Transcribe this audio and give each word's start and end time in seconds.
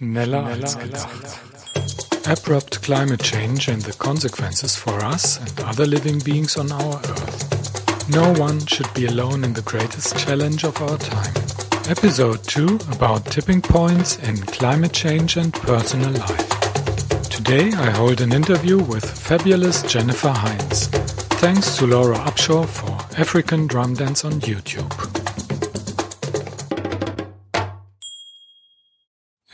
Schneller 0.00 0.46
als 0.46 0.78
gedacht. 0.78 1.40
Abrupt 2.26 2.80
climate 2.80 3.22
change 3.22 3.70
and 3.70 3.82
the 3.82 3.92
consequences 3.98 4.74
for 4.74 4.94
us 5.04 5.38
and 5.38 5.60
other 5.68 5.86
living 5.86 6.18
beings 6.24 6.56
on 6.56 6.72
our 6.72 6.96
Earth. 6.96 8.08
No 8.08 8.32
one 8.40 8.66
should 8.66 8.90
be 8.94 9.04
alone 9.04 9.44
in 9.44 9.52
the 9.52 9.60
greatest 9.60 10.16
challenge 10.16 10.64
of 10.64 10.80
our 10.80 10.96
time. 10.96 11.34
Episode 11.90 12.42
2 12.44 12.78
about 12.92 13.26
tipping 13.26 13.60
points 13.60 14.16
in 14.26 14.38
climate 14.38 14.94
change 14.94 15.36
and 15.36 15.52
personal 15.52 16.12
life. 16.12 16.48
Today 17.28 17.70
I 17.70 17.90
hold 17.90 18.22
an 18.22 18.32
interview 18.32 18.78
with 18.78 19.04
fabulous 19.04 19.82
Jennifer 19.82 20.32
Hynes. 20.32 20.88
Thanks 21.42 21.76
to 21.76 21.86
Laura 21.86 22.16
Upshaw 22.20 22.66
for 22.66 23.20
African 23.20 23.66
Drum 23.66 23.92
Dance 23.92 24.24
on 24.24 24.40
YouTube. 24.40 25.19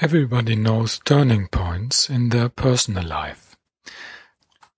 Everybody 0.07 0.55
knows 0.55 1.01
turning 1.05 1.49
points 1.49 2.09
in 2.09 2.29
their 2.29 2.49
personal 2.49 3.05
life. 3.05 3.57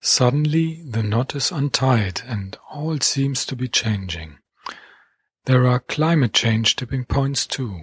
Suddenly 0.01 0.83
the 0.83 1.03
knot 1.03 1.35
is 1.35 1.53
untied 1.53 2.23
and 2.27 2.57
all 2.71 2.99
seems 3.01 3.45
to 3.45 3.55
be 3.55 3.69
changing. 3.69 4.39
There 5.45 5.67
are 5.67 5.81
climate 5.81 6.33
change 6.33 6.77
tipping 6.77 7.05
points 7.05 7.47
too, 7.47 7.83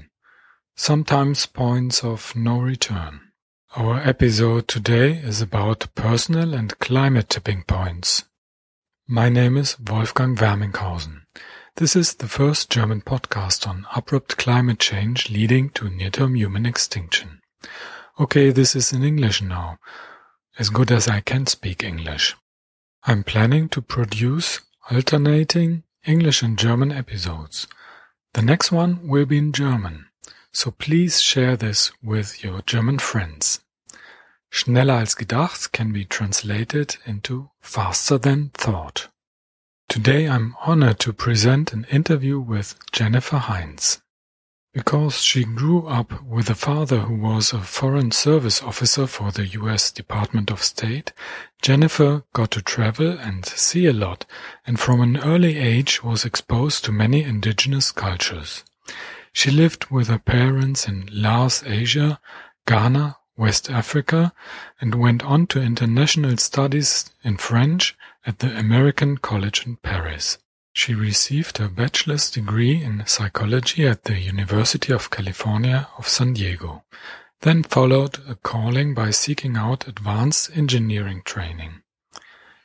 sometimes 0.75 1.45
points 1.45 2.03
of 2.03 2.35
no 2.35 2.57
return. 2.57 3.21
Our 3.75 3.99
episode 3.99 4.67
today 4.67 5.11
is 5.17 5.39
about 5.39 5.93
personal 5.93 6.55
and 6.55 6.79
climate 6.79 7.29
tipping 7.29 7.61
points. 7.61 8.23
My 9.07 9.29
name 9.29 9.55
is 9.55 9.77
Wolfgang 9.79 10.35
Werminghausen. 10.35 11.24
This 11.77 11.97
is 11.97 12.13
the 12.13 12.29
first 12.29 12.69
German 12.69 13.01
podcast 13.01 13.67
on 13.67 13.85
abrupt 13.93 14.37
climate 14.37 14.79
change 14.79 15.29
leading 15.29 15.71
to 15.71 15.89
near-term 15.89 16.35
human 16.37 16.65
extinction. 16.65 17.41
Okay, 18.17 18.49
this 18.51 18.77
is 18.77 18.93
in 18.93 19.03
English 19.03 19.41
now, 19.41 19.77
as 20.57 20.69
good 20.69 20.89
as 20.89 21.09
I 21.09 21.19
can 21.19 21.47
speak 21.47 21.83
English. 21.83 22.33
I'm 23.03 23.25
planning 23.25 23.67
to 23.69 23.81
produce 23.81 24.61
alternating 24.89 25.83
English 26.05 26.41
and 26.41 26.57
German 26.57 26.93
episodes. 26.93 27.67
The 28.35 28.41
next 28.41 28.71
one 28.71 29.05
will 29.05 29.25
be 29.25 29.37
in 29.37 29.51
German, 29.51 30.05
so 30.53 30.71
please 30.71 31.21
share 31.21 31.57
this 31.57 31.91
with 32.01 32.41
your 32.41 32.61
German 32.61 32.99
friends. 32.99 33.59
Schneller 34.49 34.99
als 34.99 35.15
gedacht 35.15 35.73
can 35.73 35.91
be 35.91 36.05
translated 36.05 36.95
into 37.05 37.49
faster 37.59 38.17
than 38.17 38.51
thought. 38.53 39.09
Today 39.87 40.27
I'm 40.27 40.55
honored 40.65 40.99
to 41.01 41.13
present 41.13 41.71
an 41.71 41.85
interview 41.91 42.39
with 42.39 42.75
Jennifer 42.91 43.37
Hynes. 43.37 44.01
Because 44.73 45.21
she 45.21 45.45
grew 45.45 45.87
up 45.87 46.21
with 46.23 46.49
a 46.49 46.55
father 46.55 47.01
who 47.01 47.15
was 47.15 47.53
a 47.53 47.61
Foreign 47.61 48.11
Service 48.11 48.61
officer 48.61 49.07
for 49.07 49.31
the 49.31 49.45
US 49.47 49.91
Department 49.91 50.51
of 50.51 50.63
State, 50.63 51.13
Jennifer 51.61 52.23
got 52.33 52.51
to 52.51 52.61
travel 52.61 53.11
and 53.11 53.45
see 53.45 53.85
a 53.85 53.93
lot 53.93 54.25
and 54.65 54.79
from 54.79 55.01
an 55.01 55.17
early 55.17 55.57
age 55.57 56.03
was 56.03 56.25
exposed 56.25 56.83
to 56.83 56.91
many 56.91 57.23
indigenous 57.23 57.91
cultures. 57.91 58.63
She 59.31 59.51
lived 59.51 59.85
with 59.91 60.07
her 60.07 60.19
parents 60.19 60.87
in 60.87 61.07
Laos, 61.11 61.63
Asia, 61.63 62.19
Ghana, 62.67 63.17
West 63.37 63.69
Africa 63.69 64.33
and 64.81 64.95
went 64.95 65.23
on 65.23 65.45
to 65.47 65.61
international 65.61 66.37
studies 66.37 67.11
in 67.23 67.37
French 67.37 67.95
at 68.25 68.39
the 68.39 68.57
American 68.57 69.17
College 69.17 69.65
in 69.65 69.77
Paris. 69.77 70.37
She 70.73 70.93
received 70.93 71.57
her 71.57 71.69
bachelor's 71.69 72.29
degree 72.29 72.83
in 72.83 73.05
psychology 73.05 73.87
at 73.87 74.03
the 74.03 74.19
University 74.19 74.91
of 74.91 75.09
California 75.09 75.87
of 75.97 76.07
San 76.07 76.33
Diego, 76.33 76.83
then 77.41 77.63
followed 77.63 78.19
a 78.27 78.35
calling 78.35 78.93
by 78.93 79.11
seeking 79.11 79.55
out 79.55 79.87
advanced 79.87 80.55
engineering 80.55 81.21
training. 81.23 81.81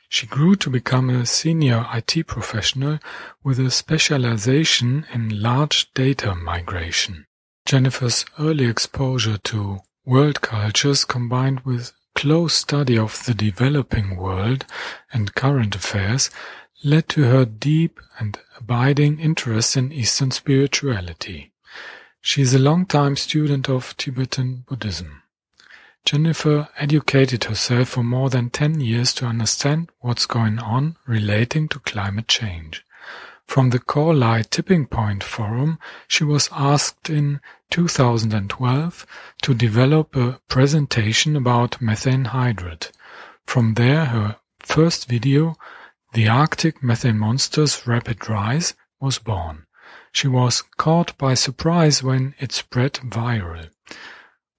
She 0.09 0.27
grew 0.27 0.55
to 0.55 0.69
become 0.69 1.09
a 1.09 1.25
senior 1.25 1.87
IT 1.93 2.27
professional 2.27 2.99
with 3.43 3.59
a 3.59 3.71
specialization 3.71 5.05
in 5.13 5.41
large 5.41 5.93
data 5.93 6.35
migration. 6.35 7.27
Jennifer's 7.65 8.25
early 8.37 8.65
exposure 8.65 9.37
to 9.37 9.79
world 10.03 10.41
cultures 10.41 11.05
combined 11.05 11.61
with 11.61 11.93
close 12.21 12.53
study 12.53 12.99
of 12.99 13.25
the 13.25 13.33
developing 13.33 14.15
world 14.15 14.63
and 15.11 15.33
current 15.33 15.73
affairs 15.73 16.29
led 16.83 17.09
to 17.09 17.23
her 17.23 17.45
deep 17.45 17.99
and 18.19 18.37
abiding 18.59 19.19
interest 19.19 19.75
in 19.75 19.91
Eastern 19.91 20.29
spirituality. 20.29 21.51
She 22.21 22.43
is 22.43 22.53
a 22.53 22.59
long-time 22.59 23.15
student 23.15 23.67
of 23.67 23.97
Tibetan 23.97 24.65
Buddhism. 24.67 25.23
Jennifer 26.05 26.69
educated 26.77 27.45
herself 27.45 27.89
for 27.89 28.03
more 28.03 28.29
than 28.29 28.51
10 28.51 28.81
years 28.81 29.15
to 29.15 29.25
understand 29.25 29.89
what's 30.01 30.27
going 30.27 30.59
on 30.59 30.97
relating 31.07 31.67
to 31.69 31.79
climate 31.79 32.27
change. 32.27 32.85
From 33.51 33.71
the 33.71 33.79
Call 33.79 34.23
Tipping 34.43 34.85
Point 34.85 35.25
Forum, 35.25 35.77
she 36.07 36.23
was 36.23 36.47
asked 36.53 37.09
in 37.09 37.41
2012 37.69 39.05
to 39.41 39.53
develop 39.53 40.15
a 40.15 40.39
presentation 40.47 41.35
about 41.35 41.81
methane 41.81 42.23
hydrate. 42.23 42.93
From 43.45 43.73
there, 43.73 44.05
her 44.05 44.37
first 44.61 45.09
video, 45.09 45.57
The 46.13 46.29
Arctic 46.29 46.81
Methane 46.81 47.17
Monster's 47.19 47.85
Rapid 47.85 48.29
Rise, 48.29 48.73
was 49.01 49.19
born. 49.19 49.65
She 50.13 50.29
was 50.29 50.63
caught 50.77 51.17
by 51.17 51.33
surprise 51.33 52.01
when 52.01 52.35
it 52.39 52.53
spread 52.53 52.93
viral. 52.93 53.69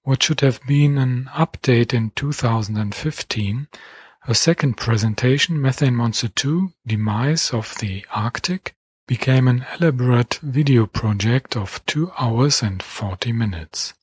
What 0.03 0.21
should 0.21 0.41
have 0.41 0.61
been 0.67 0.99
an 0.99 1.31
update 1.33 1.95
in 1.95 2.11
2015, 2.11 3.67
her 4.25 4.33
second 4.35 4.77
presentation, 4.77 5.59
Methane 5.59 5.95
Monster 5.95 6.27
2, 6.27 6.73
Demise 6.85 7.55
of 7.55 7.73
the 7.79 8.05
Arctic, 8.13 8.75
became 9.07 9.47
an 9.47 9.65
elaborate 9.79 10.35
video 10.35 10.85
project 10.85 11.55
of 11.55 11.85
two 11.85 12.11
hours 12.17 12.61
and 12.61 12.81
forty 12.81 13.31
minutes. 13.31 13.93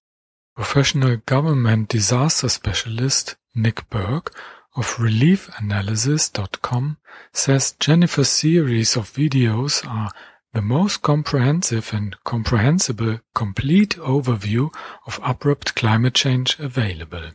Professional 0.55 1.17
government 1.17 1.89
disaster 1.89 2.49
specialist 2.49 3.37
Nick 3.55 3.89
Burk 3.91 4.35
of 4.77 4.97
ReliefAnalysis.com 4.97 6.99
says 7.33 7.75
Jennifer's 7.81 8.29
series 8.29 8.97
of 8.97 9.11
videos 9.11 9.87
are 9.89 10.11
the 10.53 10.63
most 10.63 11.03
comprehensive 11.03 11.93
and 11.95 12.17
comprehensible 12.25 13.21
complete 13.35 13.97
overview 13.97 14.73
of 15.07 15.21
abrupt 15.23 15.75
climate 15.75 16.15
change 16.15 16.59
available. 16.59 17.31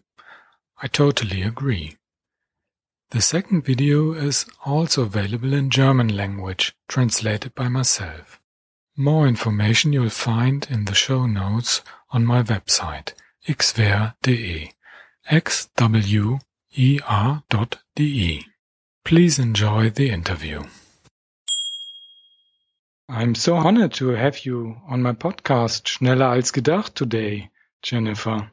I 0.82 0.88
totally 0.88 1.42
agree. 1.42 1.97
The 3.16 3.22
second 3.22 3.64
video 3.64 4.12
is 4.12 4.46
also 4.66 5.03
available 5.03 5.53
in 5.53 5.70
German 5.70 6.18
language, 6.18 6.76
translated 6.90 7.56
by 7.56 7.70
myself. 7.70 8.42
More 8.98 9.26
information 9.26 9.94
you'll 9.94 10.09
find 10.09 10.68
in 10.70 10.84
the 10.84 10.94
show 10.94 11.26
notes 11.26 11.81
on 12.12 12.26
my 12.26 12.44
website 12.44 13.14
xwer.de 13.48 14.74
xwer.de. 15.31 15.96
Please 19.06 19.40
enjoy 19.40 19.90
the 19.92 20.09
interview. 20.09 20.64
I'm 23.08 23.34
so 23.34 23.56
honored 23.56 23.94
to 23.94 24.09
have 24.09 24.40
you 24.46 24.82
on 24.90 25.02
my 25.02 25.14
podcast 25.14 25.88
Schneller 25.88 26.32
als 26.32 26.52
gedacht 26.52 26.96
today, 26.96 27.50
Jennifer. 27.82 28.52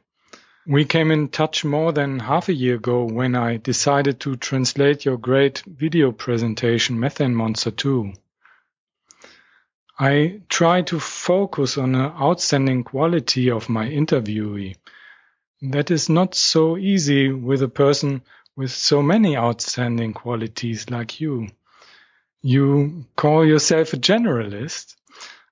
We 0.65 0.85
came 0.85 1.11
in 1.11 1.27
touch 1.27 1.65
more 1.65 1.91
than 1.91 2.19
half 2.19 2.47
a 2.47 2.53
year 2.53 2.75
ago 2.75 3.03
when 3.03 3.35
I 3.35 3.57
decided 3.57 4.21
to 4.21 4.37
translate 4.37 5.03
your 5.03 5.17
great 5.17 5.61
video 5.67 6.13
presentation 6.13 6.97
Methane 6.97 7.35
Monster 7.35 7.71
2. 7.71 8.13
I 9.99 10.39
try 10.47 10.81
to 10.83 11.01
focus 11.01 11.77
on 11.77 11.91
the 11.91 11.99
outstanding 11.99 12.85
quality 12.85 13.51
of 13.51 13.67
my 13.67 13.89
interviewee. 13.89 14.77
That 15.61 15.91
is 15.91 16.07
not 16.07 16.33
so 16.33 16.77
easy 16.77 17.29
with 17.29 17.61
a 17.61 17.67
person 17.67 18.21
with 18.55 18.71
so 18.71 19.01
many 19.01 19.35
outstanding 19.35 20.13
qualities 20.13 20.89
like 20.89 21.19
you. 21.19 21.49
You 22.41 23.05
call 23.17 23.45
yourself 23.45 23.91
a 23.91 23.97
generalist. 23.97 24.95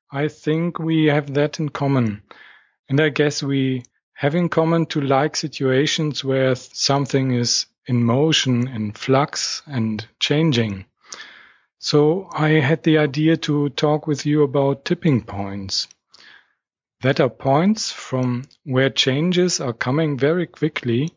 I 0.10 0.30
think 0.30 0.80
we 0.80 1.08
have 1.08 1.34
that 1.34 1.60
in 1.60 1.68
common. 1.68 2.22
And 2.88 3.02
I 3.02 3.10
guess 3.10 3.44
we 3.44 3.84
have 4.22 4.36
in 4.36 4.50
common 4.50 4.86
to 4.86 5.02
like 5.02 5.36
situations 5.36 6.24
where 6.24 6.54
something 6.54 7.32
is 7.32 7.66
in 7.88 8.04
motion, 8.04 8.68
in 8.68 8.92
flux 8.92 9.64
and 9.66 10.08
changing. 10.20 10.86
So 11.80 12.30
I 12.32 12.50
had 12.50 12.84
the 12.84 13.00
idea 13.00 13.36
to 13.38 13.70
talk 13.70 14.06
with 14.06 14.28
you 14.28 14.44
about 14.44 14.86
tipping 14.86 15.24
points. 15.24 15.88
That 17.02 17.20
are 17.20 17.32
points 17.32 17.92
from 17.92 18.44
where 18.64 18.92
changes 18.92 19.60
are 19.60 19.74
coming 19.74 20.20
very 20.20 20.46
quickly, 20.46 21.10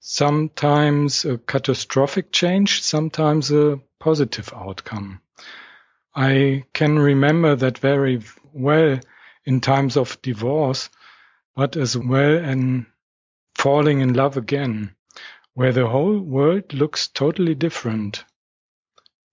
sometimes 0.00 1.26
a 1.26 1.36
catastrophic 1.36 2.32
change, 2.32 2.80
sometimes 2.80 3.50
a 3.50 3.78
positive 4.00 4.50
outcome. 4.56 5.20
I 6.14 6.64
can 6.72 6.98
remember 6.98 7.56
that 7.56 7.76
very 7.76 8.22
well 8.54 9.00
in 9.44 9.60
times 9.60 9.98
of 9.98 10.22
divorce 10.22 10.88
but 11.54 11.76
as 11.76 11.96
well 11.96 12.36
in 12.36 12.86
falling 13.54 14.00
in 14.00 14.14
love 14.14 14.36
again, 14.36 14.94
where 15.54 15.72
the 15.72 15.86
whole 15.86 16.18
world 16.18 16.72
looks 16.72 17.08
totally 17.08 17.54
different. 17.54 18.24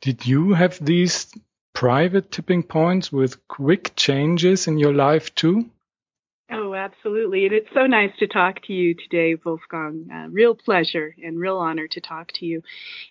Did 0.02 0.26
you 0.26 0.54
have 0.54 0.84
these 0.84 1.32
private 1.74 2.32
tipping 2.32 2.64
points 2.64 3.12
with 3.12 3.48
quick 3.48 3.94
changes 3.96 4.68
in 4.68 4.78
your 4.78 4.94
life 4.94 5.34
too? 5.36 5.70
Oh, 6.52 6.74
absolutely. 6.74 7.46
And 7.46 7.54
it's 7.54 7.72
so 7.76 7.86
nice 7.86 8.12
to 8.18 8.28
talk 8.28 8.62
to 8.64 8.74
you 8.74 8.96
today, 8.96 9.36
Wolfgang. 9.36 10.10
Uh, 10.12 10.30
real 10.30 10.56
pleasure 10.56 11.16
and 11.24 11.40
real 11.40 11.58
honor 11.58 11.88
to 11.88 12.02
talk 12.02 12.32
to 12.34 12.46
you. 12.46 12.64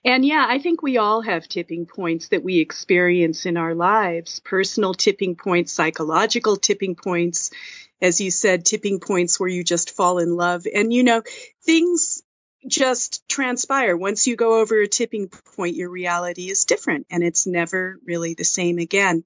And 0.04 0.24
yeah, 0.24 0.44
I 0.48 0.58
think 0.58 0.82
we 0.82 0.98
all 0.98 1.20
have 1.20 1.46
tipping 1.46 1.86
points 1.86 2.28
that 2.28 2.42
we 2.42 2.58
experience 2.58 3.46
in 3.46 3.56
our 3.56 3.76
lives 3.76 4.40
personal 4.40 4.92
tipping 4.92 5.36
points, 5.36 5.72
psychological 5.72 6.56
tipping 6.56 6.96
points, 6.96 7.52
as 8.00 8.20
you 8.20 8.30
said, 8.30 8.64
tipping 8.64 9.00
points 9.00 9.38
where 9.38 9.48
you 9.48 9.64
just 9.64 9.96
fall 9.96 10.18
in 10.18 10.36
love. 10.36 10.66
And 10.72 10.92
you 10.92 11.02
know, 11.02 11.22
things 11.64 12.22
just 12.66 13.28
transpire. 13.28 13.96
Once 13.96 14.26
you 14.26 14.36
go 14.36 14.60
over 14.60 14.80
a 14.80 14.88
tipping 14.88 15.28
point, 15.28 15.76
your 15.76 15.90
reality 15.90 16.50
is 16.50 16.64
different 16.64 17.06
and 17.10 17.22
it's 17.22 17.46
never 17.46 17.98
really 18.04 18.34
the 18.34 18.44
same 18.44 18.78
again. 18.78 19.24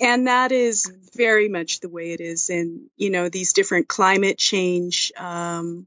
And 0.00 0.26
that 0.26 0.52
is 0.52 0.90
very 1.14 1.48
much 1.48 1.80
the 1.80 1.88
way 1.88 2.12
it 2.12 2.20
is 2.20 2.50
in, 2.50 2.90
you 2.96 3.10
know, 3.10 3.28
these 3.28 3.52
different 3.52 3.88
climate 3.88 4.38
change, 4.38 5.12
um, 5.16 5.86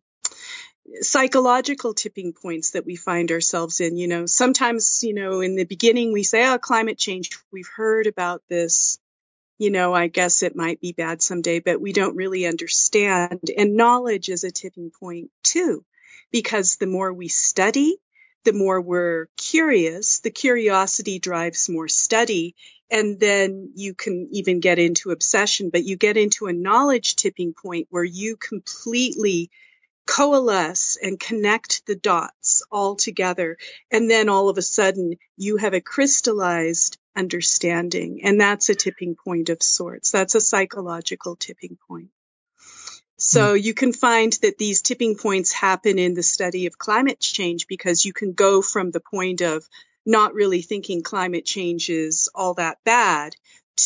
psychological 1.01 1.93
tipping 1.93 2.33
points 2.33 2.71
that 2.71 2.85
we 2.85 2.95
find 2.95 3.31
ourselves 3.31 3.81
in. 3.81 3.97
You 3.97 4.07
know, 4.07 4.25
sometimes, 4.25 5.03
you 5.03 5.13
know, 5.13 5.41
in 5.41 5.55
the 5.55 5.65
beginning 5.65 6.13
we 6.13 6.23
say, 6.23 6.47
oh, 6.47 6.57
climate 6.57 6.97
change, 6.97 7.37
we've 7.51 7.69
heard 7.75 8.07
about 8.07 8.41
this. 8.49 8.97
You 9.57 9.71
know, 9.71 9.93
I 9.93 10.07
guess 10.07 10.43
it 10.43 10.55
might 10.55 10.79
be 10.79 10.91
bad 10.91 11.21
someday, 11.21 11.59
but 11.59 11.81
we 11.81 11.91
don't 11.91 12.15
really 12.15 12.45
understand. 12.45 13.49
And 13.57 13.75
knowledge 13.75 14.29
is 14.29 14.43
a 14.43 14.51
tipping 14.51 14.91
point 14.91 15.31
too, 15.43 15.83
because 16.31 16.75
the 16.75 16.85
more 16.85 17.11
we 17.11 17.27
study, 17.27 17.97
the 18.43 18.53
more 18.53 18.79
we're 18.79 19.27
curious, 19.35 20.19
the 20.19 20.29
curiosity 20.29 21.19
drives 21.19 21.69
more 21.69 21.87
study. 21.87 22.55
And 22.89 23.19
then 23.19 23.71
you 23.75 23.93
can 23.93 24.29
even 24.31 24.59
get 24.59 24.79
into 24.79 25.11
obsession, 25.11 25.69
but 25.71 25.83
you 25.83 25.97
get 25.97 26.17
into 26.17 26.45
a 26.45 26.53
knowledge 26.53 27.15
tipping 27.15 27.53
point 27.53 27.87
where 27.89 28.03
you 28.03 28.37
completely 28.37 29.49
coalesce 30.05 30.97
and 31.01 31.19
connect 31.19 31.85
the 31.85 31.95
dots 31.95 32.63
all 32.71 32.95
together. 32.95 33.57
And 33.91 34.09
then 34.09 34.29
all 34.29 34.47
of 34.49 34.57
a 34.57 34.61
sudden 34.61 35.15
you 35.35 35.57
have 35.57 35.73
a 35.73 35.81
crystallized 35.81 36.97
understanding. 37.17 38.21
And 38.23 38.39
that's 38.39 38.69
a 38.69 38.75
tipping 38.75 39.15
point 39.15 39.49
of 39.49 39.61
sorts. 39.63 40.11
That's 40.11 40.35
a 40.35 40.41
psychological 40.41 41.35
tipping 41.35 41.77
point. 41.87 42.09
So 43.17 43.55
mm. 43.55 43.63
you 43.63 43.73
can 43.73 43.93
find 43.93 44.31
that 44.43 44.57
these 44.57 44.81
tipping 44.81 45.15
points 45.15 45.51
happen 45.51 45.97
in 45.97 46.13
the 46.13 46.23
study 46.23 46.67
of 46.67 46.77
climate 46.77 47.19
change 47.19 47.67
because 47.67 48.05
you 48.05 48.13
can 48.13 48.33
go 48.33 48.61
from 48.61 48.91
the 48.91 48.99
point 48.99 49.41
of 49.41 49.67
not 50.05 50.33
really 50.33 50.61
thinking 50.61 51.03
climate 51.03 51.45
change 51.45 51.89
is 51.89 52.29
all 52.33 52.53
that 52.53 52.77
bad 52.85 53.35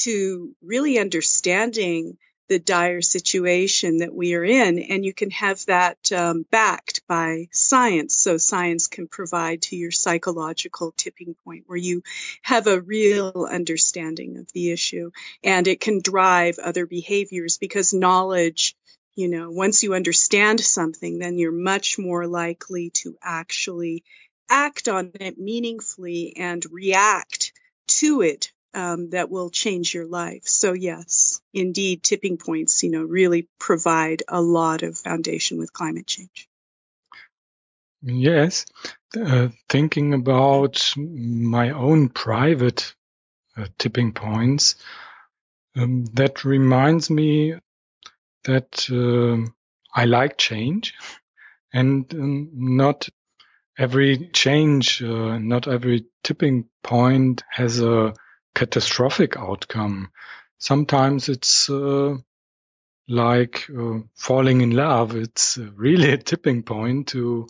to 0.04 0.54
really 0.62 1.00
understanding 1.00 2.18
the 2.52 2.60
dire 2.60 3.02
situation 3.02 4.00
that 4.00 4.14
we 4.14 4.36
are 4.36 4.44
in. 4.44 4.78
And 4.78 5.06
you 5.06 5.14
can 5.14 5.30
have 5.30 5.66
that 5.68 6.12
um, 6.12 6.46
backed 6.52 7.08
by 7.08 7.48
science. 7.54 8.14
So 8.14 8.36
science 8.36 8.88
can 8.88 9.08
provide 9.08 9.62
to 9.64 9.78
your 9.78 9.92
psychological 9.92 10.92
tipping 10.98 11.34
point 11.46 11.64
where 11.68 11.78
you 11.78 12.04
have 12.42 12.68
a 12.68 12.82
real 12.82 13.48
understanding 13.50 14.36
of 14.36 14.52
the 14.52 14.70
issue 14.72 15.12
and 15.42 15.66
it 15.66 15.80
can 15.80 16.02
drive 16.02 16.60
other 16.60 16.86
behaviors 16.86 17.58
because 17.58 17.94
knowledge 17.94 18.76
you 19.14 19.28
know, 19.28 19.52
once 19.52 19.84
you 19.84 19.94
understand 19.94 20.62
something, 20.62 21.20
then 21.20 21.38
you're 21.38 21.52
much 21.52 22.00
more 22.00 22.28
likely 22.28 22.92
to 22.92 23.18
actually 23.22 24.06
act 24.50 24.88
on 24.88 25.12
it 25.20 25.38
meaningfully 25.38 26.34
and 26.38 26.66
react 26.72 27.52
to 27.88 28.22
it 28.22 28.54
um, 28.74 29.10
that 29.12 29.30
will 29.30 29.50
change 29.50 29.94
your 29.94 30.06
life. 30.06 30.48
So 30.48 30.74
yes, 30.74 31.42
indeed, 31.54 32.04
tipping 32.04 32.38
points, 32.38 32.84
you 32.84 32.92
know, 32.92 33.04
really 33.04 33.48
provide 33.60 34.24
a 34.28 34.42
lot 34.42 34.84
of 34.84 34.98
foundation 34.98 35.58
with 35.58 35.74
climate 35.74 36.08
change. 36.08 36.48
Yes, 38.04 38.66
uh, 39.16 39.50
thinking 39.70 40.14
about 40.14 40.94
my 40.98 41.70
own 41.72 42.10
private 42.10 42.96
uh, 43.56 43.68
tipping 43.78 44.14
points, 44.14 44.76
um, 45.76 46.06
that 46.14 46.44
reminds 46.44 47.10
me 47.10 47.56
that 48.46 48.90
uh, 48.90 49.52
I 49.94 50.06
like 50.06 50.38
change 50.38 50.96
and 51.74 52.12
um, 52.14 52.50
not 52.54 53.08
every 53.78 54.30
change, 54.34 55.04
uh, 55.04 55.38
not 55.38 55.68
every 55.68 56.06
tipping 56.24 56.70
point 56.84 57.44
has 57.52 57.82
a 57.82 58.14
catastrophic 58.54 59.38
outcome. 59.38 60.12
Sometimes 60.60 61.30
it's 61.30 61.70
uh, 61.70 62.16
like 63.08 63.70
uh, 63.70 64.00
falling 64.16 64.62
in 64.62 64.72
love. 64.72 65.16
It's 65.16 65.58
really 65.58 66.12
a 66.12 66.18
tipping 66.18 66.64
point 66.64 67.10
to 67.10 67.48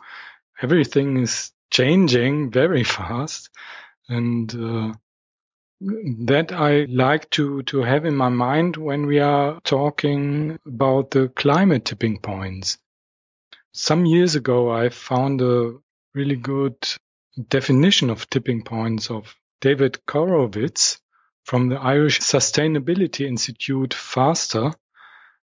everything 0.62 1.18
is 1.18 1.51
changing 1.69 2.51
very 2.51 2.83
fast. 2.98 3.50
And 4.09 4.53
uh, 4.53 4.94
that 5.81 6.51
I 6.51 6.86
like 6.89 7.30
to, 7.31 7.63
to 7.63 7.81
have 7.81 8.06
in 8.06 8.15
my 8.15 8.30
mind 8.30 8.77
when 8.77 9.07
we 9.07 9.19
are 9.19 9.59
talking 9.62 10.59
about 10.65 11.12
the 11.12 11.30
climate 11.30 11.86
tipping 11.86 12.19
points. 12.19 12.77
Some 13.74 14.06
years 14.06 14.36
ago, 14.36 14.69
I 14.69 14.89
found 14.89 15.42
a 15.42 15.74
really 16.13 16.36
good 16.36 16.75
definition 17.50 18.09
of 18.09 18.30
tipping 18.30 18.63
points 18.63 19.09
of 19.09 19.33
David 19.62 20.00
Korowicz 20.08 21.00
from 21.44 21.69
the 21.69 21.78
Irish 21.78 22.19
Sustainability 22.19 23.28
Institute, 23.28 23.94
FEASTA, 23.94 24.74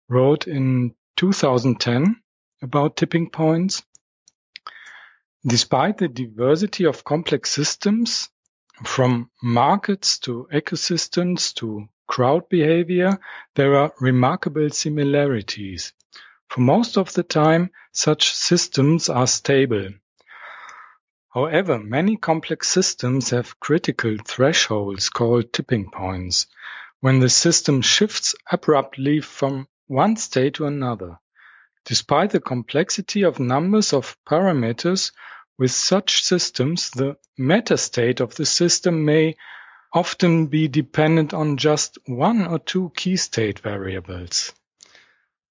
wrote 0.07 0.47
in 0.47 0.95
2010 1.17 2.15
about 2.61 2.95
tipping 2.95 3.29
points. 3.29 3.83
Despite 5.45 5.97
the 5.97 6.07
diversity 6.07 6.85
of 6.85 7.03
complex 7.03 7.51
systems, 7.51 8.29
from 8.83 9.29
markets 9.43 10.19
to 10.19 10.47
ecosystems 10.51 11.53
to 11.55 11.87
crowd 12.07 12.47
behavior, 12.49 13.19
there 13.55 13.75
are 13.75 13.93
remarkable 13.99 14.69
similarities. 14.69 15.93
For 16.49 16.61
most 16.61 16.97
of 16.97 17.11
the 17.13 17.23
time, 17.23 17.71
such 17.91 18.33
systems 18.33 19.09
are 19.09 19.27
stable. 19.27 19.89
However, 21.35 21.77
many 21.77 22.15
complex 22.15 22.69
systems 22.69 23.31
have 23.31 23.59
critical 23.59 24.15
thresholds 24.25 25.09
called 25.09 25.51
tipping 25.51 25.91
points, 25.91 26.47
when 27.01 27.19
the 27.19 27.27
system 27.27 27.81
shifts 27.81 28.35
abruptly 28.49 29.19
from 29.19 29.67
one 29.87 30.15
state 30.15 30.53
to 30.53 30.65
another. 30.65 31.19
Despite 31.83 32.29
the 32.29 32.39
complexity 32.39 33.23
of 33.23 33.41
numbers 33.41 33.91
of 33.91 34.15
parameters, 34.25 35.11
with 35.57 35.71
such 35.71 36.23
systems, 36.23 36.89
the 36.91 37.17
metastate 37.37 38.21
of 38.21 38.35
the 38.35 38.45
system 38.45 39.03
may 39.03 39.35
often 39.91 40.47
be 40.47 40.69
dependent 40.69 41.33
on 41.33 41.57
just 41.57 41.97
one 42.05 42.47
or 42.47 42.59
two 42.59 42.93
key 42.95 43.17
state 43.17 43.59
variables. 43.59 44.53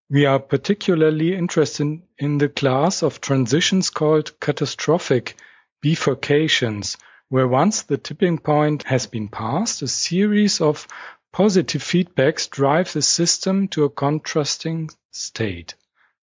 We 0.09 0.25
are 0.25 0.39
particularly 0.39 1.35
interested 1.35 2.01
in 2.19 2.39
the 2.39 2.49
class 2.49 3.03
of 3.03 3.21
transitions 3.21 3.91
called 3.91 4.41
catastrophic 4.41 5.37
bifurcations, 5.85 6.97
where 7.29 7.47
once 7.47 7.83
the 7.83 7.99
tipping 7.99 8.39
point 8.39 8.85
has 8.85 9.07
been 9.07 9.29
passed, 9.29 9.83
a 9.83 9.89
series 9.89 10.61
of 10.61 10.89
positive 11.33 11.83
feedbacks 11.83 12.49
drive 12.49 12.93
the 12.93 13.03
system 13.03 13.69
to 13.69 13.85
a 13.85 13.91
contrasting 13.91 14.89
state. 15.11 15.75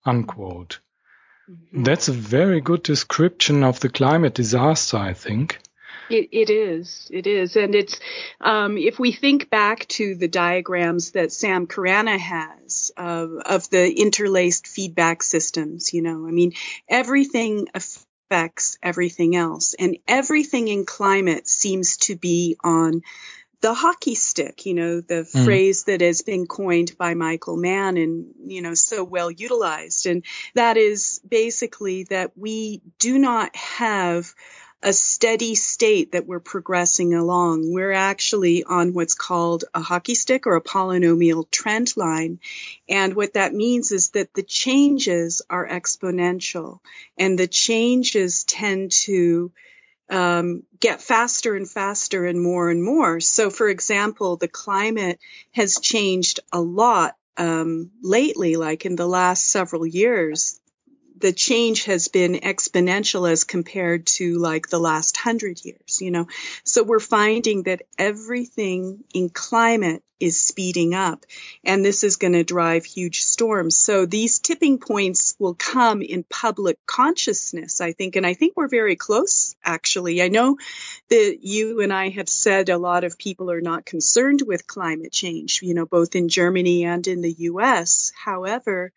Unquote. 0.06 0.80
Mm-hmm. 1.50 1.84
That's 1.84 2.08
a 2.08 2.14
very 2.14 2.62
good 2.62 2.84
description 2.84 3.64
of 3.64 3.80
the 3.80 3.90
climate 3.90 4.34
disaster, 4.34 4.98
I 4.98 5.14
think. 5.14 5.60
It, 6.10 6.30
it 6.32 6.50
is. 6.50 7.10
It 7.12 7.28
is. 7.28 7.56
And 7.56 7.76
it's, 7.76 8.00
um, 8.42 8.78
if 8.78 8.98
we 8.98 9.12
think 9.12 9.50
back 9.50 9.88
to 9.90 10.16
the 10.16 10.28
diagrams 10.28 11.12
that 11.12 11.32
Sam 11.32 11.68
Carana 11.68 12.18
has 12.18 12.92
of, 12.98 13.32
of 13.46 13.70
the 13.70 13.92
interlaced 13.92 14.68
feedback 14.68 15.22
systems, 15.22 15.94
you 15.94 16.02
know, 16.02 16.28
I 16.28 16.32
mean, 16.32 16.54
everything 16.88 17.68
affects 18.30 18.78
everything 18.84 19.36
else 19.36 19.74
and 19.78 19.98
everything 20.08 20.68
in 20.68 20.86
climate 20.86 21.48
seems 21.48 21.98
to 21.98 22.16
be 22.16 22.56
on 22.64 23.02
the 23.62 23.74
hockey 23.74 24.16
stick, 24.16 24.66
you 24.66 24.74
know, 24.74 25.02
the 25.02 25.28
mm. 25.34 25.46
phrase 25.46 25.84
that 25.86 26.00
has 26.00 26.22
been 26.22 26.48
coined 26.48 26.96
by 26.98 27.14
Michael 27.14 27.58
Mann 27.58 27.98
and, 27.98 28.34
you 28.46 28.62
know, 28.62 28.74
so 28.74 29.04
well 29.04 29.30
utilized. 29.30 30.06
And 30.06 30.24
that 30.54 30.78
is 30.78 31.20
basically 31.28 32.04
that 32.06 32.38
we 32.38 32.82
do 33.00 33.18
not 33.18 33.54
have 33.56 34.34
a 34.82 34.94
steady 34.94 35.56
state 35.56 36.14
that 36.14 36.26
we're 36.26 36.40
progressing 36.40 37.14
along. 37.14 37.72
We're 37.72 37.92
actually 37.92 38.64
on 38.64 38.94
what's 38.94 39.14
called 39.14 39.66
a 39.74 39.82
hockey 39.82 40.16
stick 40.16 40.48
or 40.48 40.56
a 40.56 40.64
polynomial 40.64 41.50
trend 41.52 41.98
line. 41.98 42.40
And 42.88 43.14
what 43.14 43.34
that 43.34 43.54
means 43.54 43.92
is 43.92 44.12
that 44.12 44.34
the 44.34 44.44
changes 44.44 45.42
are 45.50 45.68
exponential 45.68 46.80
and 47.18 47.38
the 47.38 47.48
changes 47.48 48.46
tend 48.46 48.92
to 48.92 49.52
um, 50.10 50.64
get 50.80 51.02
faster 51.02 51.56
and 51.56 51.70
faster 51.70 52.26
and 52.26 52.42
more 52.42 52.70
and 52.70 52.82
more. 52.82 53.20
So, 53.20 53.50
for 53.50 53.68
example, 53.68 54.38
the 54.38 54.48
climate 54.48 55.20
has 55.52 55.80
changed 55.80 56.40
a 56.52 56.62
lot 56.62 57.16
um, 57.38 57.92
lately, 58.02 58.56
like 58.56 58.86
in 58.86 58.96
the 58.96 59.08
last 59.08 59.50
several 59.50 59.86
years 59.86 60.59
the 61.20 61.34
change 61.34 61.86
has 61.86 62.08
been 62.08 62.34
exponential 62.34 63.30
as 63.30 63.44
compared 63.44 64.06
to 64.08 64.38
like 64.38 64.70
the 64.70 64.80
last 64.80 65.18
hundred 65.18 65.64
years, 65.64 66.00
you 66.02 66.12
know. 66.12 66.28
So 66.64 66.84
we're 66.84 67.00
finding 67.00 67.64
that 67.64 67.84
everything 67.98 69.04
in 69.14 69.30
climate 69.30 70.04
is 70.20 70.40
speeding 70.40 70.94
up 70.94 71.26
and 71.64 71.84
this 71.84 72.04
is 72.04 72.18
going 72.18 72.34
to 72.34 72.44
drive 72.44 72.84
huge 72.84 73.24
storms. 73.24 73.78
So 73.78 74.06
these 74.06 74.40
tipping 74.40 74.78
points 74.78 75.36
will 75.40 75.54
come 75.54 76.02
in 76.02 76.24
public 76.24 76.78
consciousness, 76.86 77.80
I 77.80 77.94
think. 77.94 78.16
And 78.16 78.26
I 78.26 78.34
think 78.34 78.58
we're 78.58 78.68
very 78.68 78.96
close, 78.96 79.56
actually. 79.64 80.22
I 80.22 80.28
know 80.28 80.58
that 81.10 81.38
you 81.42 81.82
and 81.82 81.94
I 81.94 82.10
have 82.10 82.30
said 82.30 82.70
a 82.70 82.78
lot 82.78 83.04
of 83.04 83.18
people 83.18 83.50
are 83.50 83.62
not 83.62 83.86
concerned 83.86 84.42
with 84.46 84.68
climate 84.68 85.12
change, 85.12 85.62
you 85.62 85.74
know, 85.74 85.86
both 85.86 86.16
in 86.16 86.28
Germany 86.28 86.84
and 86.86 87.08
in 87.08 87.22
the 87.22 87.36
US. 87.40 88.12
However, 88.16 88.92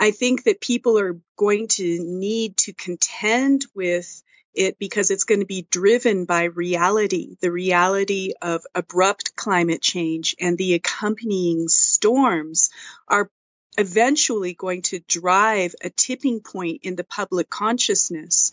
I 0.00 0.12
think 0.12 0.44
that 0.44 0.62
people 0.62 0.98
are 0.98 1.20
going 1.36 1.68
to 1.68 1.98
need 2.02 2.56
to 2.58 2.72
contend 2.72 3.66
with 3.74 4.22
it 4.54 4.78
because 4.78 5.10
it's 5.10 5.24
going 5.24 5.40
to 5.40 5.46
be 5.46 5.66
driven 5.70 6.24
by 6.24 6.44
reality, 6.44 7.36
the 7.42 7.52
reality 7.52 8.32
of 8.40 8.64
abrupt 8.74 9.36
climate 9.36 9.82
change 9.82 10.34
and 10.40 10.56
the 10.56 10.72
accompanying 10.72 11.68
storms 11.68 12.70
are 13.06 13.30
eventually 13.76 14.54
going 14.54 14.82
to 14.82 15.00
drive 15.00 15.74
a 15.84 15.90
tipping 15.90 16.40
point 16.40 16.80
in 16.82 16.96
the 16.96 17.04
public 17.04 17.50
consciousness 17.50 18.52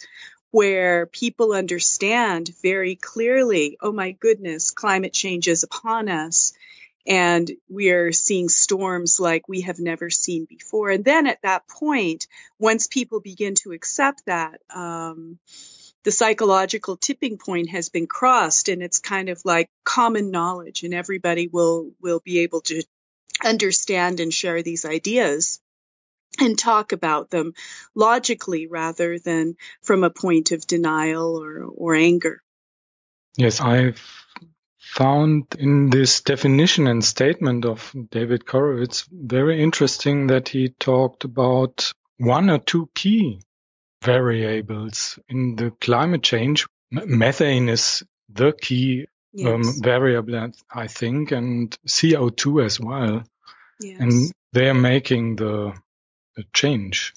where 0.52 1.06
people 1.06 1.54
understand 1.54 2.52
very 2.62 2.96
clearly, 2.96 3.78
oh 3.82 3.94
my 3.94 4.12
goodness, 4.12 4.72
climate 4.72 5.14
change 5.14 5.48
is 5.48 5.64
upon 5.64 6.10
us 6.10 6.54
and 7.08 7.50
we 7.70 7.90
are 7.92 8.12
seeing 8.12 8.50
storms 8.50 9.20
like 9.20 9.48
we 9.48 9.62
have 9.62 9.80
never 9.80 10.10
seen 10.10 10.46
before. 10.46 10.90
And 10.90 11.06
then 11.06 11.26
at 11.26 11.42
that 11.44 11.68
point, 11.68 12.28
once 12.60 12.88
people 12.88 13.22
begin 13.22 13.56
to 13.64 13.72
accept 13.72 14.26
that, 14.26 14.60
um, 14.70 15.40
the 16.04 16.12
psychological 16.12 16.98
tipping 16.98 17.38
point 17.38 17.70
has 17.70 17.90
been 17.90 18.08
crossed, 18.08 18.70
and 18.70 18.82
it's 18.84 19.00
kind 19.00 19.30
of 19.30 19.42
like 19.44 19.70
common 19.84 20.32
knowledge, 20.32 20.84
and 20.84 20.94
everybody 20.94 21.48
will 21.48 21.92
will 22.02 22.22
be 22.24 22.40
able 22.40 22.62
to 22.62 22.84
understand 23.44 24.20
and 24.20 24.34
share 24.34 24.62
these 24.62 24.86
ideas 24.86 25.60
and 26.40 26.58
talk 26.58 26.92
about 26.92 27.30
them 27.30 27.54
logically 27.96 28.68
rather 28.68 29.20
than 29.20 29.56
from 29.82 30.04
a 30.04 30.10
point 30.10 30.52
of 30.52 30.68
denial 30.68 31.42
or, 31.42 31.64
or 31.64 31.96
anger. 31.96 32.42
Yes, 33.36 33.60
I've 33.60 34.02
found 34.88 35.56
in 35.60 35.90
this 35.90 36.22
definition 36.22 36.88
and 36.88 37.04
statement 37.04 37.66
of 37.66 37.94
David 38.10 38.46
Korowicz 38.46 39.08
very 39.12 39.62
interesting 39.62 40.28
that 40.28 40.50
he 40.50 40.70
talked 40.70 41.24
about 41.24 41.94
one 42.18 42.50
or 42.50 42.60
two 42.60 42.90
key 42.96 43.42
variables 44.02 45.20
in 45.30 45.56
the 45.56 45.72
climate 45.72 46.24
change. 46.24 46.66
Methane 46.92 47.70
is 47.70 48.04
the 48.30 48.54
key 48.54 49.08
um, 49.46 49.64
yes. 49.64 49.68
um, 49.78 49.84
variable, 49.84 50.52
I 50.74 50.88
think, 50.88 51.32
and 51.32 51.78
CO2 51.88 52.66
as 52.66 52.80
well. 52.80 53.24
Yes. 53.80 54.00
And 54.00 54.32
they 54.54 54.70
are 54.70 54.74
making 54.74 55.36
the, 55.36 55.74
the 56.36 56.44
change. 56.54 57.14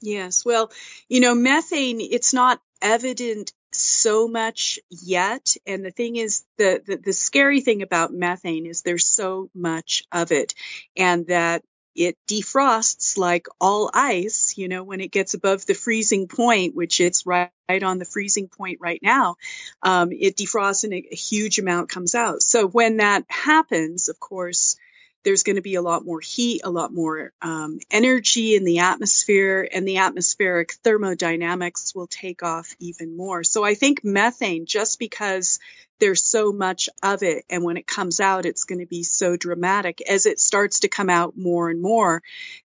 Yes. 0.00 0.44
Well, 0.44 0.72
you 1.08 1.20
know, 1.20 1.34
methane, 1.34 2.00
it's 2.00 2.34
not 2.34 2.60
evident 2.82 3.52
so 3.74 4.28
much 4.28 4.78
yet. 4.90 5.56
And 5.66 5.84
the 5.84 5.90
thing 5.90 6.16
is, 6.16 6.44
the, 6.58 6.82
the, 6.84 6.96
the 6.96 7.12
scary 7.12 7.60
thing 7.60 7.82
about 7.82 8.12
methane 8.12 8.66
is 8.66 8.82
there's 8.82 9.06
so 9.06 9.50
much 9.54 10.04
of 10.12 10.32
it, 10.32 10.54
and 10.96 11.26
that 11.28 11.62
it 11.94 12.16
defrosts 12.28 13.16
like 13.16 13.46
all 13.60 13.90
ice, 13.94 14.58
you 14.58 14.68
know, 14.68 14.82
when 14.82 15.00
it 15.00 15.12
gets 15.12 15.34
above 15.34 15.64
the 15.64 15.74
freezing 15.74 16.26
point, 16.26 16.74
which 16.74 17.00
it's 17.00 17.24
right, 17.24 17.50
on 17.68 17.98
the 17.98 18.04
freezing 18.04 18.48
point 18.48 18.78
right 18.80 19.00
now, 19.02 19.36
um, 19.82 20.10
it 20.12 20.36
defrosts 20.36 20.84
and 20.84 20.92
a, 20.92 21.14
huge 21.14 21.58
amount 21.58 21.88
comes 21.88 22.14
out. 22.14 22.42
So 22.42 22.66
when 22.66 22.98
that 22.98 23.24
happens, 23.28 24.08
of 24.08 24.18
course, 24.18 24.76
there's 25.24 25.42
going 25.42 25.56
to 25.56 25.62
be 25.62 25.74
a 25.74 25.82
lot 25.82 26.04
more 26.04 26.20
heat, 26.20 26.60
a 26.64 26.70
lot 26.70 26.92
more 26.92 27.32
um, 27.40 27.80
energy 27.90 28.54
in 28.54 28.64
the 28.64 28.80
atmosphere, 28.80 29.66
and 29.72 29.88
the 29.88 29.98
atmospheric 29.98 30.72
thermodynamics 30.84 31.94
will 31.94 32.06
take 32.06 32.42
off 32.42 32.74
even 32.78 33.16
more. 33.16 33.42
So 33.42 33.64
I 33.64 33.74
think 33.74 34.04
methane, 34.04 34.66
just 34.66 34.98
because 34.98 35.58
there's 35.98 36.22
so 36.22 36.52
much 36.52 36.88
of 37.02 37.22
it, 37.22 37.44
and 37.48 37.64
when 37.64 37.76
it 37.76 37.86
comes 37.86 38.20
out, 38.20 38.46
it's 38.46 38.64
going 38.64 38.80
to 38.80 38.86
be 38.86 39.02
so 39.02 39.36
dramatic. 39.36 40.02
As 40.02 40.26
it 40.26 40.40
starts 40.40 40.80
to 40.80 40.88
come 40.88 41.08
out 41.08 41.36
more 41.36 41.70
and 41.70 41.80
more, 41.80 42.22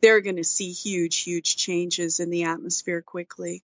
they're 0.00 0.20
going 0.20 0.36
to 0.36 0.44
see 0.44 0.72
huge, 0.72 1.20
huge 1.22 1.56
changes 1.56 2.20
in 2.20 2.30
the 2.30 2.44
atmosphere 2.44 3.00
quickly. 3.00 3.62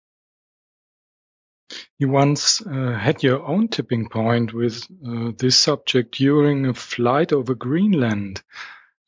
You 1.98 2.08
once 2.08 2.62
uh, 2.62 2.92
had 2.98 3.22
your 3.22 3.44
own 3.44 3.68
tipping 3.68 4.08
point 4.08 4.54
with 4.54 4.86
uh, 5.06 5.32
this 5.36 5.58
subject 5.58 6.16
during 6.16 6.64
a 6.64 6.72
flight 6.72 7.32
over 7.32 7.54
Greenland. 7.54 8.42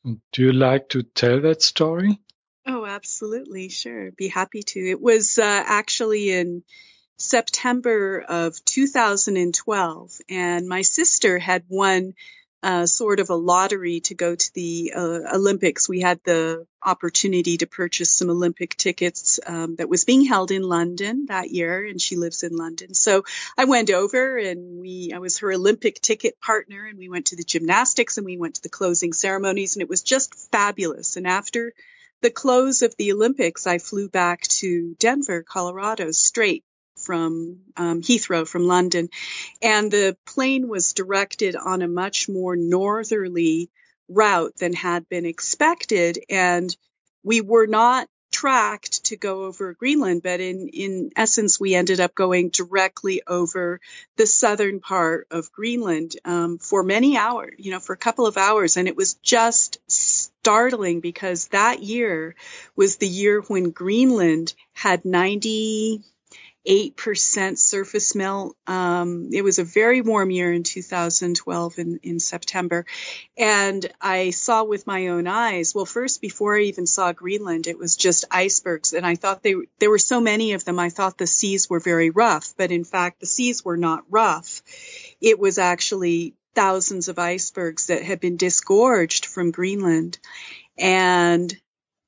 Do 0.03 0.41
you 0.41 0.53
like 0.53 0.89
to 0.89 1.03
tell 1.03 1.41
that 1.41 1.61
story? 1.61 2.19
Oh, 2.65 2.85
absolutely. 2.85 3.69
Sure. 3.69 4.11
Be 4.11 4.27
happy 4.27 4.63
to. 4.63 4.79
It 4.79 5.01
was 5.01 5.37
uh, 5.37 5.63
actually 5.65 6.31
in 6.31 6.63
September 7.17 8.19
of 8.19 8.63
2012, 8.65 10.11
and 10.29 10.67
my 10.67 10.81
sister 10.81 11.37
had 11.37 11.63
won 11.69 12.13
uh, 12.63 12.85
sort 12.85 13.19
of 13.19 13.29
a 13.29 13.35
lottery 13.35 14.01
to 14.01 14.15
go 14.15 14.35
to 14.35 14.53
the 14.53 14.93
uh, 14.95 15.19
Olympics. 15.33 15.89
We 15.89 15.99
had 15.99 16.19
the 16.23 16.65
opportunity 16.83 17.57
to 17.57 17.67
purchase 17.67 18.11
some 18.11 18.29
Olympic 18.29 18.75
tickets 18.75 19.39
um, 19.45 19.75
that 19.75 19.89
was 19.89 20.05
being 20.05 20.25
held 20.25 20.51
in 20.51 20.61
London 20.61 21.25
that 21.27 21.49
year, 21.49 21.85
and 21.85 21.99
she 21.99 22.17
lives 22.17 22.43
in 22.43 22.55
London. 22.55 22.93
So 22.93 23.23
I 23.57 23.65
went 23.65 23.89
over, 23.89 24.37
and 24.37 24.79
we 24.79 25.11
I 25.13 25.19
was 25.19 25.39
her 25.39 25.51
Olympic 25.51 26.01
ticket 26.01 26.39
partner, 26.39 26.85
and 26.85 26.97
we 26.97 27.09
went 27.09 27.27
to 27.27 27.35
the 27.35 27.43
gymnastics, 27.43 28.17
and 28.17 28.25
we 28.25 28.37
went 28.37 28.55
to 28.55 28.63
the 28.63 28.69
closing 28.69 29.13
ceremonies, 29.13 29.75
and 29.75 29.81
it 29.81 29.89
was 29.89 30.03
just 30.03 30.51
fabulous. 30.51 31.17
And 31.17 31.27
after 31.27 31.73
the 32.21 32.29
close 32.29 32.83
of 32.83 32.95
the 32.97 33.11
Olympics, 33.11 33.65
I 33.65 33.79
flew 33.79 34.07
back 34.07 34.41
to 34.59 34.95
Denver, 34.99 35.41
Colorado, 35.41 36.11
straight 36.11 36.63
from 37.01 37.59
um, 37.77 38.01
Heathrow 38.01 38.47
from 38.47 38.67
London, 38.67 39.09
and 39.61 39.91
the 39.91 40.17
plane 40.25 40.67
was 40.67 40.93
directed 40.93 41.55
on 41.55 41.81
a 41.81 41.87
much 41.87 42.29
more 42.29 42.55
northerly 42.55 43.69
route 44.07 44.55
than 44.57 44.73
had 44.73 45.07
been 45.09 45.25
expected, 45.25 46.19
and 46.29 46.75
we 47.23 47.41
were 47.41 47.67
not 47.67 48.07
tracked 48.31 49.05
to 49.05 49.17
go 49.17 49.43
over 49.43 49.73
Greenland, 49.73 50.23
but 50.23 50.39
in, 50.39 50.69
in 50.69 51.11
essence, 51.15 51.59
we 51.59 51.75
ended 51.75 51.99
up 51.99 52.15
going 52.15 52.49
directly 52.49 53.21
over 53.27 53.79
the 54.15 54.25
southern 54.25 54.79
part 54.79 55.27
of 55.29 55.51
Greenland 55.51 56.15
um, 56.25 56.57
for 56.57 56.81
many 56.81 57.17
hours, 57.17 57.53
you 57.57 57.71
know, 57.71 57.79
for 57.79 57.93
a 57.93 57.97
couple 57.97 58.25
of 58.25 58.37
hours. 58.37 58.77
And 58.77 58.87
it 58.87 58.95
was 58.95 59.15
just 59.15 59.79
startling 59.87 61.01
because 61.01 61.49
that 61.49 61.83
year 61.83 62.35
was 62.75 62.97
the 62.97 63.07
year 63.07 63.41
when 63.41 63.71
Greenland 63.71 64.53
had 64.73 65.05
90, 65.05 66.01
8% 66.67 67.57
surface 67.57 68.13
melt. 68.13 68.55
Um, 68.67 69.29
it 69.33 69.43
was 69.43 69.59
a 69.59 69.63
very 69.63 70.01
warm 70.01 70.29
year 70.29 70.53
in 70.53 70.63
2012 70.63 71.79
in, 71.79 71.99
in 72.03 72.19
September. 72.19 72.85
And 73.37 73.85
I 73.99 74.29
saw 74.29 74.63
with 74.63 74.85
my 74.85 75.07
own 75.07 75.27
eyes, 75.27 75.73
well, 75.73 75.85
first, 75.85 76.21
before 76.21 76.57
I 76.57 76.63
even 76.63 76.85
saw 76.85 77.13
Greenland, 77.13 77.67
it 77.67 77.79
was 77.79 77.97
just 77.97 78.25
icebergs. 78.29 78.93
And 78.93 79.05
I 79.05 79.15
thought 79.15 79.41
they, 79.41 79.55
there 79.79 79.89
were 79.89 79.97
so 79.97 80.21
many 80.21 80.53
of 80.53 80.63
them, 80.63 80.77
I 80.79 80.89
thought 80.89 81.17
the 81.17 81.27
seas 81.27 81.69
were 81.69 81.79
very 81.79 82.11
rough. 82.11 82.53
But 82.57 82.71
in 82.71 82.83
fact, 82.83 83.19
the 83.19 83.25
seas 83.25 83.65
were 83.65 83.77
not 83.77 84.03
rough. 84.09 84.61
It 85.19 85.39
was 85.39 85.57
actually 85.57 86.35
thousands 86.53 87.07
of 87.07 87.17
icebergs 87.17 87.87
that 87.87 88.03
had 88.03 88.19
been 88.19 88.37
disgorged 88.37 89.25
from 89.25 89.51
Greenland. 89.51 90.19
And 90.77 91.55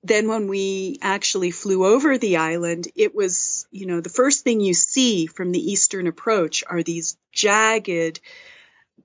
then 0.03 0.27
when 0.27 0.47
we 0.47 0.97
actually 1.01 1.51
flew 1.51 1.85
over 1.85 2.17
the 2.17 2.37
island, 2.37 2.87
it 2.95 3.15
was, 3.15 3.67
you 3.71 3.85
know, 3.85 4.01
the 4.01 4.09
first 4.09 4.43
thing 4.43 4.59
you 4.59 4.73
see 4.73 5.27
from 5.27 5.51
the 5.51 5.71
eastern 5.71 6.07
approach 6.07 6.63
are 6.67 6.83
these 6.83 7.17
jagged 7.31 8.19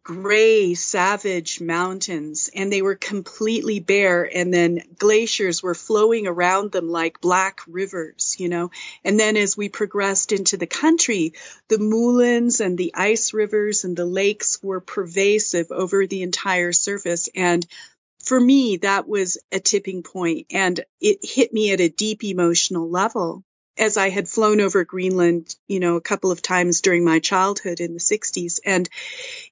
gray, 0.02 0.74
savage 0.74 1.60
mountains, 1.60 2.50
and 2.54 2.72
they 2.72 2.80
were 2.80 2.94
completely 2.94 3.78
bare, 3.78 4.24
and 4.24 4.52
then 4.52 4.80
glaciers 4.96 5.62
were 5.62 5.74
flowing 5.74 6.26
around 6.26 6.72
them 6.72 6.88
like 6.88 7.20
black 7.20 7.60
rivers, 7.68 8.36
you 8.38 8.48
know. 8.48 8.70
And 9.04 9.20
then 9.20 9.36
as 9.36 9.56
we 9.56 9.68
progressed 9.68 10.32
into 10.32 10.56
the 10.56 10.66
country, 10.66 11.34
the 11.68 11.78
moulins 11.78 12.60
and 12.60 12.78
the 12.78 12.94
ice 12.94 13.34
rivers 13.34 13.84
and 13.84 13.96
the 13.96 14.06
lakes 14.06 14.62
were 14.62 14.80
pervasive 14.80 15.70
over 15.70 16.06
the 16.06 16.22
entire 16.22 16.72
surface. 16.72 17.28
And 17.34 17.66
for 18.28 18.38
me, 18.38 18.76
that 18.76 19.08
was 19.08 19.38
a 19.50 19.58
tipping 19.58 20.02
point, 20.02 20.48
and 20.50 20.78
it 21.00 21.20
hit 21.22 21.50
me 21.50 21.72
at 21.72 21.80
a 21.80 21.88
deep 21.88 22.22
emotional 22.22 22.90
level 22.90 23.42
as 23.78 23.96
I 23.96 24.10
had 24.10 24.28
flown 24.28 24.60
over 24.60 24.84
Greenland, 24.84 25.56
you 25.66 25.80
know, 25.80 25.96
a 25.96 26.02
couple 26.02 26.30
of 26.30 26.42
times 26.42 26.82
during 26.82 27.06
my 27.06 27.20
childhood 27.20 27.80
in 27.80 27.94
the 27.94 28.00
60s. 28.00 28.60
And, 28.66 28.86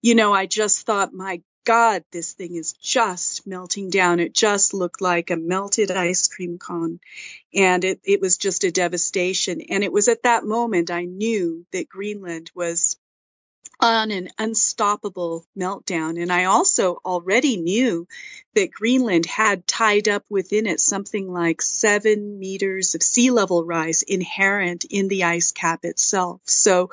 you 0.02 0.14
know, 0.14 0.34
I 0.34 0.44
just 0.44 0.84
thought, 0.84 1.14
my 1.14 1.40
God, 1.64 2.04
this 2.12 2.34
thing 2.34 2.54
is 2.54 2.74
just 2.74 3.46
melting 3.46 3.88
down. 3.88 4.20
It 4.20 4.34
just 4.34 4.74
looked 4.74 5.00
like 5.00 5.30
a 5.30 5.36
melted 5.36 5.90
ice 5.90 6.28
cream 6.28 6.58
cone. 6.58 7.00
And 7.54 7.82
it, 7.82 8.00
it 8.04 8.20
was 8.20 8.36
just 8.36 8.64
a 8.64 8.70
devastation. 8.70 9.62
And 9.70 9.84
it 9.84 9.92
was 9.92 10.08
at 10.08 10.24
that 10.24 10.44
moment 10.44 10.90
I 10.90 11.06
knew 11.06 11.64
that 11.72 11.88
Greenland 11.88 12.50
was 12.54 12.98
on 13.78 14.10
an 14.10 14.28
unstoppable 14.38 15.44
meltdown. 15.58 16.20
And 16.20 16.32
I 16.32 16.44
also 16.44 16.98
already 17.04 17.56
knew 17.56 18.06
that 18.54 18.70
Greenland 18.70 19.26
had 19.26 19.66
tied 19.66 20.08
up 20.08 20.24
within 20.30 20.66
it 20.66 20.80
something 20.80 21.30
like 21.30 21.60
seven 21.60 22.38
meters 22.38 22.94
of 22.94 23.02
sea 23.02 23.30
level 23.30 23.64
rise 23.64 24.02
inherent 24.02 24.86
in 24.88 25.08
the 25.08 25.24
ice 25.24 25.52
cap 25.52 25.84
itself. 25.84 26.40
So, 26.46 26.90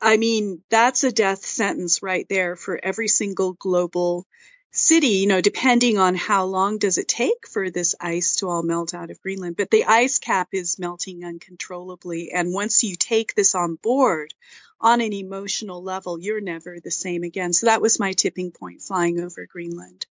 I 0.00 0.16
mean, 0.16 0.62
that's 0.68 1.04
a 1.04 1.12
death 1.12 1.44
sentence 1.44 2.02
right 2.02 2.26
there 2.28 2.56
for 2.56 2.78
every 2.82 3.08
single 3.08 3.54
global 3.54 4.26
city, 4.72 5.08
you 5.08 5.26
know, 5.26 5.40
depending 5.40 5.98
on 5.98 6.14
how 6.14 6.44
long 6.44 6.78
does 6.78 6.98
it 6.98 7.06
take 7.06 7.46
for 7.46 7.70
this 7.70 7.94
ice 8.00 8.36
to 8.36 8.48
all 8.48 8.62
melt 8.62 8.94
out 8.94 9.10
of 9.10 9.20
Greenland. 9.20 9.56
But 9.56 9.70
the 9.70 9.84
ice 9.84 10.18
cap 10.18 10.48
is 10.52 10.78
melting 10.78 11.24
uncontrollably. 11.24 12.32
And 12.32 12.52
once 12.52 12.82
you 12.82 12.96
take 12.96 13.34
this 13.34 13.54
on 13.54 13.76
board, 13.76 14.34
on 14.80 15.00
an 15.00 15.12
emotional 15.12 15.82
level, 15.82 16.18
you're 16.18 16.40
never 16.40 16.80
the 16.80 16.90
same 16.90 17.22
again. 17.22 17.52
So 17.52 17.66
that 17.66 17.82
was 17.82 18.00
my 18.00 18.12
tipping 18.12 18.50
point 18.50 18.82
flying 18.82 19.20
over 19.20 19.46
Greenland. 19.46 20.06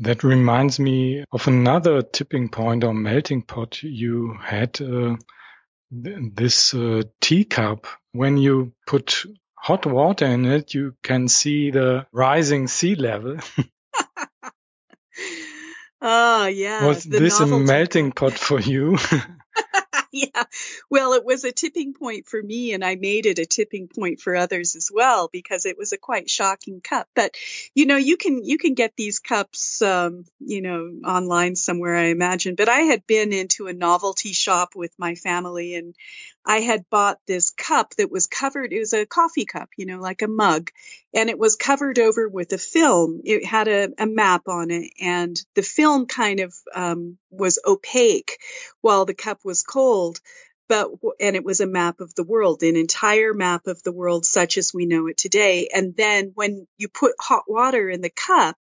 That 0.00 0.22
reminds 0.22 0.78
me 0.78 1.24
of 1.32 1.48
another 1.48 2.02
tipping 2.02 2.50
point 2.50 2.84
or 2.84 2.94
melting 2.94 3.42
pot 3.42 3.82
you 3.82 4.36
had. 4.40 4.80
Uh, 4.80 5.16
this 5.90 6.74
uh, 6.74 7.02
teacup. 7.20 7.86
When 8.12 8.36
you 8.36 8.72
put 8.86 9.24
hot 9.60 9.86
water 9.86 10.26
in 10.26 10.44
it, 10.44 10.74
you 10.74 10.94
can 11.02 11.28
see 11.28 11.70
the 11.70 12.06
rising 12.12 12.68
sea 12.68 12.94
level. 12.94 13.36
oh, 16.02 16.46
yeah. 16.46 16.86
Was 16.86 17.04
this 17.04 17.40
a 17.40 17.46
melting 17.46 18.12
pot 18.12 18.34
for 18.34 18.60
you? 18.60 18.98
yeah. 20.12 20.44
Well, 20.90 21.12
it 21.12 21.24
was 21.24 21.44
a 21.44 21.52
tipping 21.52 21.92
point 21.92 22.26
for 22.26 22.42
me 22.42 22.72
and 22.72 22.82
I 22.84 22.94
made 22.94 23.26
it 23.26 23.38
a 23.38 23.44
tipping 23.46 23.88
point 23.88 24.20
for 24.20 24.34
others 24.34 24.74
as 24.74 24.90
well 24.92 25.28
because 25.30 25.66
it 25.66 25.76
was 25.76 25.92
a 25.92 25.98
quite 25.98 26.30
shocking 26.30 26.80
cup. 26.80 27.08
But, 27.14 27.36
you 27.74 27.84
know, 27.84 27.96
you 27.96 28.16
can, 28.16 28.42
you 28.42 28.56
can 28.56 28.74
get 28.74 28.94
these 28.96 29.18
cups, 29.18 29.82
um, 29.82 30.24
you 30.40 30.62
know, 30.62 30.90
online 31.04 31.56
somewhere, 31.56 31.94
I 31.94 32.06
imagine. 32.06 32.54
But 32.54 32.70
I 32.70 32.80
had 32.80 33.06
been 33.06 33.34
into 33.34 33.66
a 33.66 33.74
novelty 33.74 34.32
shop 34.32 34.70
with 34.74 34.92
my 34.98 35.14
family 35.14 35.74
and 35.74 35.94
I 36.48 36.60
had 36.60 36.88
bought 36.88 37.18
this 37.26 37.50
cup 37.50 37.94
that 37.96 38.10
was 38.10 38.26
covered. 38.26 38.72
It 38.72 38.78
was 38.78 38.94
a 38.94 39.04
coffee 39.04 39.44
cup, 39.44 39.68
you 39.76 39.84
know, 39.84 40.00
like 40.00 40.22
a 40.22 40.28
mug, 40.28 40.70
and 41.12 41.28
it 41.28 41.38
was 41.38 41.56
covered 41.56 41.98
over 41.98 42.26
with 42.26 42.52
a 42.54 42.58
film. 42.58 43.20
It 43.24 43.44
had 43.44 43.68
a, 43.68 43.88
a 43.98 44.06
map 44.06 44.48
on 44.48 44.70
it, 44.70 44.90
and 44.98 45.38
the 45.54 45.62
film 45.62 46.06
kind 46.06 46.40
of 46.40 46.54
um, 46.74 47.18
was 47.30 47.58
opaque 47.66 48.38
while 48.80 49.04
the 49.04 49.12
cup 49.14 49.40
was 49.44 49.62
cold. 49.62 50.20
But 50.68 50.90
and 51.18 51.34
it 51.34 51.44
was 51.44 51.60
a 51.60 51.66
map 51.66 52.00
of 52.00 52.14
the 52.14 52.24
world, 52.24 52.62
an 52.62 52.76
entire 52.76 53.34
map 53.34 53.66
of 53.66 53.82
the 53.82 53.92
world 53.92 54.26
such 54.26 54.58
as 54.58 54.74
we 54.74 54.86
know 54.86 55.06
it 55.06 55.16
today. 55.16 55.68
And 55.74 55.96
then 55.96 56.32
when 56.34 56.66
you 56.76 56.88
put 56.88 57.14
hot 57.20 57.44
water 57.48 57.88
in 57.88 58.00
the 58.02 58.10
cup, 58.10 58.56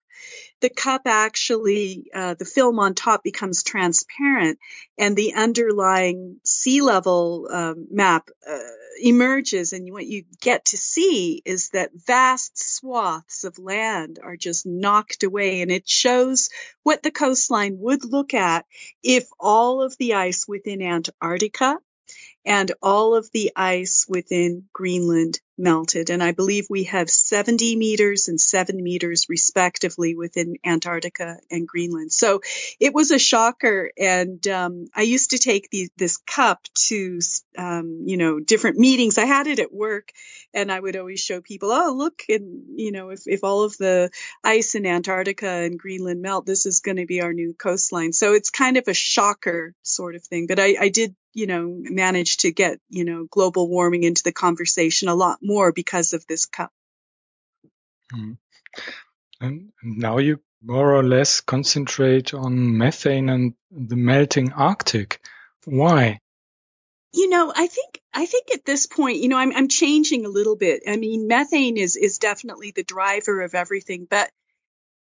the 0.60 0.70
cup 0.70 1.02
actually, 1.04 2.10
uh, 2.14 2.34
the 2.34 2.44
film 2.44 2.78
on 2.78 2.94
top 2.94 3.22
becomes 3.22 3.62
transparent 3.62 4.58
and 4.98 5.14
the 5.14 5.34
underlying 5.34 6.40
sea 6.44 6.80
level 6.80 7.48
um, 7.50 7.86
map 7.90 8.28
uh, 8.48 8.58
emerges. 9.02 9.72
And 9.72 9.92
what 9.92 10.06
you 10.06 10.24
get 10.40 10.66
to 10.66 10.78
see 10.78 11.42
is 11.44 11.70
that 11.70 11.90
vast 11.94 12.58
swaths 12.58 13.44
of 13.44 13.58
land 13.58 14.18
are 14.22 14.36
just 14.36 14.66
knocked 14.66 15.22
away. 15.22 15.60
And 15.60 15.70
it 15.70 15.88
shows 15.88 16.48
what 16.82 17.02
the 17.02 17.10
coastline 17.10 17.76
would 17.80 18.04
look 18.04 18.32
at 18.32 18.64
if 19.02 19.28
all 19.38 19.82
of 19.82 19.96
the 19.98 20.14
ice 20.14 20.48
within 20.48 20.80
Antarctica 20.80 21.78
and 22.46 22.70
all 22.80 23.16
of 23.16 23.28
the 23.32 23.52
ice 23.56 24.06
within 24.08 24.64
Greenland 24.72 25.40
melted. 25.58 26.10
And 26.10 26.22
I 26.22 26.32
believe 26.32 26.66
we 26.68 26.84
have 26.84 27.10
70 27.10 27.76
meters 27.76 28.28
and 28.28 28.40
7 28.40 28.80
meters 28.80 29.26
respectively 29.28 30.14
within 30.14 30.56
Antarctica 30.64 31.38
and 31.50 31.66
Greenland. 31.66 32.12
So 32.12 32.42
it 32.78 32.94
was 32.94 33.10
a 33.10 33.18
shocker. 33.18 33.90
And 33.98 34.46
um, 34.46 34.86
I 34.94 35.02
used 35.02 35.30
to 35.30 35.38
take 35.38 35.70
the, 35.70 35.88
this 35.96 36.18
cup 36.18 36.62
to, 36.88 37.18
um, 37.58 38.02
you 38.04 38.16
know, 38.16 38.38
different 38.38 38.78
meetings. 38.78 39.18
I 39.18 39.24
had 39.24 39.46
it 39.46 39.58
at 39.58 39.72
work 39.72 40.10
and 40.54 40.70
I 40.70 40.78
would 40.78 40.96
always 40.96 41.20
show 41.20 41.40
people, 41.40 41.72
oh, 41.72 41.94
look, 41.96 42.22
and, 42.28 42.62
you 42.76 42.92
know, 42.92 43.10
if, 43.10 43.22
if 43.26 43.42
all 43.42 43.64
of 43.64 43.76
the 43.78 44.10
ice 44.44 44.74
in 44.74 44.86
Antarctica 44.86 45.48
and 45.48 45.78
Greenland 45.78 46.22
melt, 46.22 46.46
this 46.46 46.66
is 46.66 46.80
going 46.80 46.98
to 46.98 47.06
be 47.06 47.22
our 47.22 47.32
new 47.32 47.54
coastline. 47.54 48.12
So 48.12 48.34
it's 48.34 48.50
kind 48.50 48.76
of 48.76 48.86
a 48.88 48.94
shocker 48.94 49.74
sort 49.82 50.14
of 50.14 50.22
thing. 50.22 50.46
But 50.46 50.60
I, 50.60 50.76
I 50.78 50.88
did 50.90 51.16
you 51.36 51.46
know, 51.46 51.68
managed 51.68 52.40
to 52.40 52.50
get, 52.50 52.80
you 52.88 53.04
know, 53.04 53.26
global 53.30 53.68
warming 53.68 54.04
into 54.04 54.22
the 54.22 54.32
conversation 54.32 55.08
a 55.08 55.14
lot 55.14 55.38
more 55.42 55.70
because 55.70 56.14
of 56.14 56.26
this 56.26 56.46
cup. 56.46 56.72
Mm. 58.10 58.38
And 59.38 59.72
now 59.82 60.16
you 60.16 60.40
more 60.62 60.94
or 60.94 61.02
less 61.02 61.42
concentrate 61.42 62.32
on 62.32 62.78
methane 62.78 63.28
and 63.28 63.52
the 63.70 63.96
melting 63.96 64.54
Arctic. 64.54 65.20
Why? 65.66 66.20
You 67.12 67.28
know, 67.28 67.52
I 67.54 67.66
think 67.66 68.00
I 68.14 68.24
think 68.24 68.54
at 68.54 68.64
this 68.64 68.86
point, 68.86 69.18
you 69.18 69.28
know, 69.28 69.36
I'm 69.36 69.52
I'm 69.52 69.68
changing 69.68 70.24
a 70.24 70.30
little 70.30 70.56
bit. 70.56 70.84
I 70.88 70.96
mean, 70.96 71.28
methane 71.28 71.76
is 71.76 71.96
is 71.96 72.18
definitely 72.18 72.70
the 72.70 72.82
driver 72.82 73.42
of 73.42 73.54
everything, 73.54 74.06
but 74.08 74.30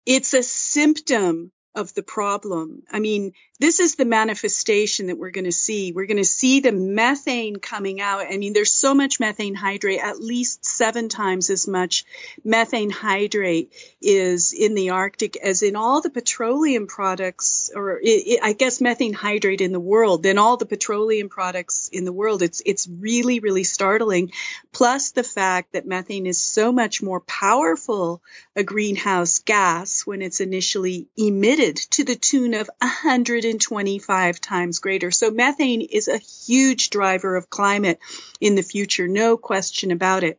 it's 0.07 0.33
a 0.33 0.43
symptom 0.43 1.53
of 1.75 1.95
the 1.95 2.03
problem. 2.03 2.83
I 2.91 3.01
mean, 3.01 3.33
this 3.63 3.79
is 3.79 3.95
the 3.95 4.05
manifestation 4.05 5.07
that 5.07 5.17
we're 5.17 5.31
going 5.31 5.45
to 5.45 5.53
see. 5.53 5.93
We're 5.93 6.07
going 6.07 6.17
to 6.17 6.25
see 6.25 6.59
the 6.59 6.73
methane 6.73 7.57
coming 7.57 8.01
out. 8.01 8.27
I 8.29 8.37
mean, 8.37 8.55
there's 8.55 8.73
so 8.73 8.93
much 8.93 9.21
methane 9.21 9.55
hydrate, 9.55 10.01
at 10.01 10.21
least 10.21 10.65
seven 10.65 11.09
times 11.09 11.49
as 11.49 11.69
much 11.69 12.05
methane 12.45 12.91
hydrate 12.91 13.73
is 14.01 14.53
in 14.53 14.75
the 14.75 14.91
Arctic 14.91 15.37
as 15.37 15.63
in 15.63 15.77
all 15.77 16.01
the 16.01 16.11
petroleum 16.11 16.89
products, 16.89 17.71
or 17.73 18.01
it, 18.01 18.27
it, 18.27 18.41
I 18.43 18.53
guess 18.53 18.81
methane 18.81 19.13
hydrate 19.13 19.61
in 19.61 19.71
the 19.71 19.79
world, 19.79 20.25
than 20.25 20.39
all 20.39 20.57
the 20.57 20.67
petroleum 20.67 21.29
products 21.29 21.89
in 21.93 22.05
the 22.05 22.13
world. 22.13 22.43
It's, 22.43 22.63
it's 22.67 22.89
really, 22.89 23.39
really 23.39 23.65
startling. 23.65 24.33
Plus 24.73 25.13
the 25.13 25.23
fact 25.23 25.75
that 25.75 25.87
methane 25.87 26.27
is 26.27 26.43
so 26.43 26.73
much 26.73 27.01
more 27.01 27.21
powerful 27.21 28.23
a 28.55 28.63
greenhouse 28.65 29.39
gas 29.39 30.05
when 30.05 30.21
it's 30.21 30.41
initially 30.41 31.07
emitted 31.17 31.77
to 31.77 32.05
the 32.05 32.17
tune 32.17 32.55
of 32.55 32.69
100 32.81 33.45
125 33.53 34.41
times 34.41 34.79
greater. 34.79 35.11
So 35.11 35.31
methane 35.31 35.83
is 35.83 36.09
a 36.09 36.19
huge 36.19 36.91
driver 36.91 37.37
of 37.37 37.51
climate 37.51 37.99
in 38.41 38.55
the 38.55 38.63
future, 38.63 39.09
no 39.09 39.37
question 39.37 39.91
about 39.91 40.25
it. 40.25 40.39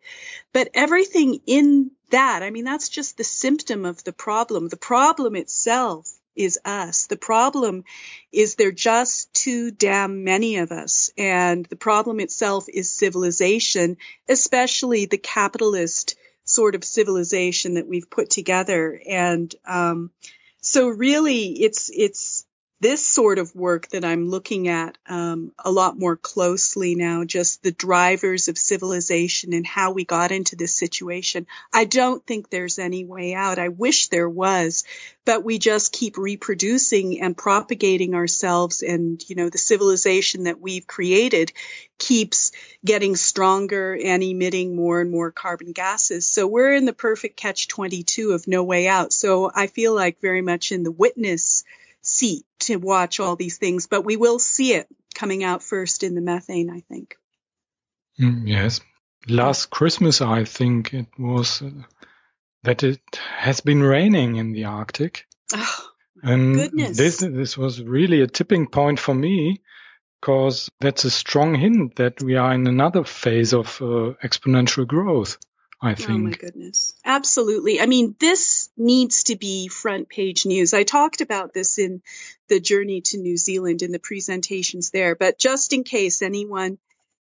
But 0.52 0.70
everything 0.74 1.42
in 1.46 1.92
that, 2.10 2.44
I 2.44 2.50
mean, 2.50 2.64
that's 2.64 2.90
just 2.90 3.18
the 3.18 3.24
symptom 3.24 3.86
of 3.86 4.04
the 4.04 4.14
problem. 4.14 4.68
The 4.68 4.78
problem 4.78 5.36
itself 5.36 6.12
is 6.36 6.60
us. 6.66 7.08
The 7.08 7.18
problem 7.18 7.84
is 8.32 8.56
there 8.56 8.72
just 8.72 9.34
too 9.34 9.72
damn 9.72 10.24
many 10.24 10.58
of 10.58 10.72
us. 10.72 11.12
And 11.18 11.66
the 11.66 11.76
problem 11.76 12.20
itself 12.20 12.66
is 12.72 12.90
civilization, 12.90 13.98
especially 14.28 15.06
the 15.06 15.18
capitalist 15.18 16.16
sort 16.46 16.76
of 16.76 16.84
civilization 16.84 17.76
that 17.76 17.88
we've 17.88 18.10
put 18.10 18.30
together. 18.30 19.00
And, 19.08 19.54
um, 19.66 20.12
so 20.62 20.88
really 20.88 21.48
it's, 21.62 21.92
it's, 21.94 22.43
this 22.84 23.06
sort 23.06 23.40
of 23.40 23.56
work 23.56 23.88
that 23.90 24.04
I'm 24.04 24.28
looking 24.28 24.68
at 24.68 24.98
um, 25.08 25.54
a 25.58 25.72
lot 25.72 25.98
more 25.98 26.18
closely 26.18 26.96
now, 26.96 27.24
just 27.24 27.64
the 27.64 27.72
drivers 27.72 28.50
of 28.50 28.58
civilization 28.58 29.54
and 29.54 29.66
how 29.66 29.94
we 29.94 30.04
got 30.04 30.34
into 30.34 30.58
this 30.58 30.76
situation. 30.76 31.48
I 31.72 31.86
don't 31.86 32.24
think 32.28 32.50
there's 32.50 32.80
any 32.80 33.06
way 33.06 33.34
out. 33.36 33.58
I 33.58 33.70
wish 33.70 34.10
there 34.10 34.30
was, 34.30 34.84
but 35.24 35.46
we 35.46 35.60
just 35.60 35.94
keep 35.94 36.18
reproducing 36.18 37.22
and 37.22 37.38
propagating 37.38 38.16
ourselves 38.16 38.82
and, 38.82 39.24
you 39.30 39.38
know, 39.38 39.50
the 39.50 39.58
civilization 39.58 40.44
that 40.44 40.60
we've 40.60 40.86
created 40.86 41.54
keeps 41.98 42.52
getting 42.84 43.16
stronger 43.16 43.96
and 43.96 44.22
emitting 44.22 44.76
more 44.76 45.00
and 45.00 45.10
more 45.10 45.32
carbon 45.32 45.72
gases. 45.72 46.28
So 46.28 46.48
we're 46.48 46.74
in 46.74 46.84
the 46.84 46.92
perfect 46.92 47.38
catch 47.38 47.70
22 47.70 48.32
of 48.32 48.46
no 48.46 48.62
way 48.62 48.90
out. 48.90 49.14
So 49.14 49.50
I 49.56 49.68
feel 49.68 49.96
like 49.96 50.20
very 50.20 50.42
much 50.42 50.74
in 50.74 50.84
the 50.84 50.92
witness 50.92 51.64
seat 52.04 52.46
to 52.60 52.76
watch 52.76 53.20
all 53.20 53.36
these 53.36 53.58
things, 53.58 53.88
but 53.88 54.06
we 54.06 54.18
will 54.18 54.38
see 54.38 54.74
it 54.74 54.88
coming 55.16 55.44
out 55.44 55.64
first 55.64 56.04
in 56.04 56.16
the 56.16 56.22
methane, 56.22 56.70
I 56.70 56.82
think. 56.82 57.18
Mm, 58.20 58.48
yes. 58.48 58.82
Last 59.28 59.70
Christmas, 59.70 60.22
I 60.22 60.44
think 60.44 60.94
it 60.94 61.08
was 61.18 61.62
uh, 61.62 61.72
that 62.64 62.84
it 62.84 63.02
has 63.16 63.62
been 63.62 63.82
raining 63.82 64.36
in 64.36 64.52
the 64.52 64.66
Arctic. 64.66 65.26
Oh, 65.56 65.88
and 66.22 66.56
goodness. 66.56 66.98
this 66.98 67.18
this 67.18 67.58
was 67.58 67.82
really 67.82 68.22
a 68.22 68.28
tipping 68.28 68.68
point 68.68 69.00
for 69.00 69.14
me 69.14 69.62
because 70.20 70.70
that's 70.80 71.06
a 71.06 71.12
strong 71.12 71.56
hint 71.56 71.98
that 71.98 72.22
we 72.22 72.36
are 72.36 72.54
in 72.54 72.68
another 72.68 73.04
phase 73.04 73.54
of 73.54 73.82
uh, 73.82 74.14
exponential 74.24 74.88
growth. 74.88 75.38
I 75.84 75.96
think. 75.96 76.10
Oh 76.10 76.18
my 76.18 76.32
goodness. 76.32 76.96
Absolutely. 77.04 77.82
I 77.82 77.88
mean, 77.88 78.16
this 78.18 78.70
needs 78.78 79.26
to 79.26 79.36
be 79.36 79.68
front 79.68 80.08
page 80.08 80.46
news. 80.46 80.74
I 80.74 80.84
talked 80.84 81.20
about 81.20 81.54
this 81.54 81.78
in 81.78 82.02
the 82.48 82.62
journey 82.62 83.02
to 83.02 83.18
New 83.18 83.36
Zealand 83.36 83.82
in 83.82 83.92
the 83.92 84.00
presentations 84.00 84.92
there, 84.92 85.14
but 85.16 85.38
just 85.38 85.74
in 85.74 85.84
case 85.84 86.22
anyone 86.22 86.78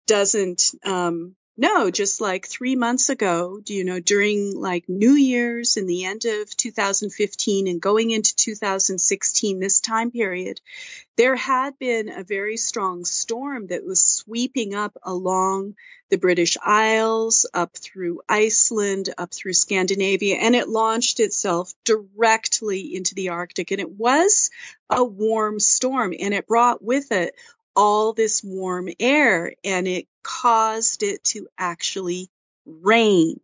doesn't 0.06 0.72
um, 0.84 1.34
no, 1.56 1.90
just 1.90 2.20
like 2.20 2.46
three 2.46 2.76
months 2.76 3.10
ago, 3.10 3.60
you 3.66 3.84
know, 3.84 4.00
during 4.00 4.58
like 4.58 4.88
New 4.88 5.12
Year's 5.12 5.76
and 5.76 5.88
the 5.88 6.04
end 6.04 6.24
of 6.24 6.56
2015 6.56 7.68
and 7.68 7.80
going 7.80 8.10
into 8.10 8.34
2016, 8.34 9.60
this 9.60 9.80
time 9.80 10.10
period, 10.10 10.60
there 11.16 11.36
had 11.36 11.78
been 11.78 12.08
a 12.08 12.24
very 12.24 12.56
strong 12.56 13.04
storm 13.04 13.66
that 13.66 13.84
was 13.84 14.02
sweeping 14.02 14.74
up 14.74 14.96
along 15.02 15.74
the 16.08 16.16
British 16.18 16.56
Isles, 16.62 17.46
up 17.52 17.76
through 17.76 18.22
Iceland, 18.28 19.10
up 19.18 19.32
through 19.32 19.54
Scandinavia, 19.54 20.36
and 20.36 20.56
it 20.56 20.68
launched 20.68 21.20
itself 21.20 21.72
directly 21.84 22.94
into 22.94 23.14
the 23.14 23.30
Arctic. 23.30 23.70
And 23.70 23.80
it 23.80 23.90
was 23.90 24.50
a 24.88 25.04
warm 25.04 25.60
storm 25.60 26.14
and 26.18 26.32
it 26.32 26.46
brought 26.46 26.82
with 26.82 27.12
it 27.12 27.34
all 27.74 28.12
this 28.12 28.42
warm 28.42 28.88
air 29.00 29.54
and 29.64 29.88
it 29.88 30.06
caused 30.22 31.02
it 31.02 31.24
to 31.24 31.48
actually 31.58 32.28
rain 32.66 33.40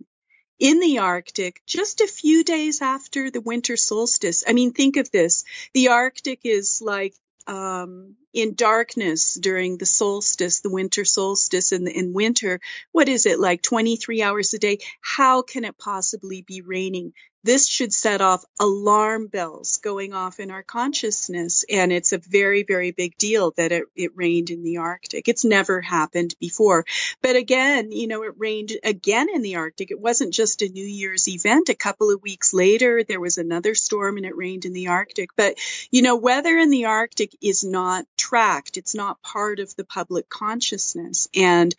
in 0.58 0.80
the 0.80 0.98
Arctic 0.98 1.62
just 1.66 2.00
a 2.00 2.06
few 2.06 2.44
days 2.44 2.82
after 2.82 3.30
the 3.30 3.40
winter 3.40 3.76
solstice. 3.76 4.44
I 4.46 4.52
mean, 4.52 4.72
think 4.72 4.96
of 4.96 5.10
this. 5.10 5.44
The 5.72 5.88
Arctic 5.88 6.40
is 6.44 6.82
like 6.82 7.14
um, 7.46 8.16
in 8.38 8.54
darkness 8.54 9.34
during 9.34 9.78
the 9.78 9.86
solstice, 9.86 10.60
the 10.60 10.70
winter 10.70 11.04
solstice 11.04 11.72
in, 11.72 11.88
in 11.88 12.12
winter. 12.12 12.60
What 12.92 13.08
is 13.08 13.26
it 13.26 13.40
like 13.40 13.62
23 13.62 14.22
hours 14.22 14.54
a 14.54 14.58
day? 14.58 14.78
How 15.00 15.42
can 15.42 15.64
it 15.64 15.76
possibly 15.76 16.42
be 16.42 16.60
raining? 16.60 17.12
this 17.44 17.68
should 17.68 17.92
set 17.92 18.20
off 18.20 18.44
alarm 18.58 19.28
bells 19.28 19.78
going 19.78 20.12
off 20.12 20.40
in 20.40 20.50
our 20.50 20.62
consciousness. 20.62 21.64
And 21.70 21.92
it's 21.92 22.12
a 22.12 22.18
very, 22.18 22.64
very 22.64 22.90
big 22.90 23.16
deal 23.16 23.52
that 23.56 23.72
it, 23.72 23.84
it 23.94 24.12
rained 24.16 24.50
in 24.50 24.62
the 24.62 24.78
Arctic. 24.78 25.28
It's 25.28 25.44
never 25.44 25.80
happened 25.80 26.34
before. 26.40 26.84
But 27.22 27.36
again, 27.36 27.92
you 27.92 28.08
know, 28.08 28.22
it 28.24 28.34
rained 28.36 28.72
again 28.82 29.28
in 29.32 29.42
the 29.42 29.56
Arctic. 29.56 29.90
It 29.90 30.00
wasn't 30.00 30.34
just 30.34 30.62
a 30.62 30.68
New 30.68 30.84
Year's 30.84 31.28
event. 31.28 31.68
A 31.68 31.74
couple 31.74 32.10
of 32.10 32.22
weeks 32.22 32.52
later, 32.52 33.04
there 33.04 33.20
was 33.20 33.38
another 33.38 33.74
storm 33.74 34.16
and 34.16 34.26
it 34.26 34.36
rained 34.36 34.64
in 34.64 34.72
the 34.72 34.88
Arctic. 34.88 35.30
But, 35.36 35.54
you 35.90 36.02
know, 36.02 36.16
weather 36.16 36.56
in 36.58 36.70
the 36.70 36.86
Arctic 36.86 37.36
is 37.40 37.64
not 37.64 38.04
tracked. 38.28 38.76
It's 38.76 38.94
not 38.94 39.22
part 39.22 39.58
of 39.60 39.74
the 39.76 39.84
public 39.84 40.28
consciousness. 40.28 41.28
And 41.34 41.74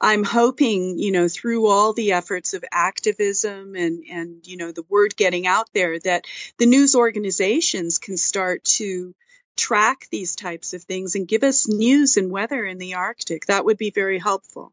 I'm 0.00 0.24
hoping, 0.24 0.98
you 0.98 1.12
know, 1.12 1.28
through 1.28 1.68
all 1.68 1.92
the 1.92 2.12
efforts 2.12 2.54
of 2.54 2.64
activism 2.72 3.76
and, 3.76 4.04
and, 4.10 4.46
you 4.46 4.56
know, 4.56 4.72
the 4.72 4.84
word 4.88 5.14
getting 5.16 5.46
out 5.46 5.68
there 5.74 5.98
that 6.00 6.24
the 6.58 6.66
news 6.66 6.94
organizations 6.94 7.98
can 7.98 8.16
start 8.16 8.64
to 8.64 9.14
track 9.56 10.06
these 10.10 10.34
types 10.34 10.74
of 10.74 10.82
things 10.82 11.14
and 11.14 11.28
give 11.28 11.44
us 11.44 11.68
news 11.68 12.16
and 12.16 12.32
weather 12.32 12.64
in 12.64 12.78
the 12.78 12.94
Arctic. 12.94 13.46
That 13.46 13.64
would 13.64 13.78
be 13.78 13.90
very 13.90 14.18
helpful. 14.18 14.72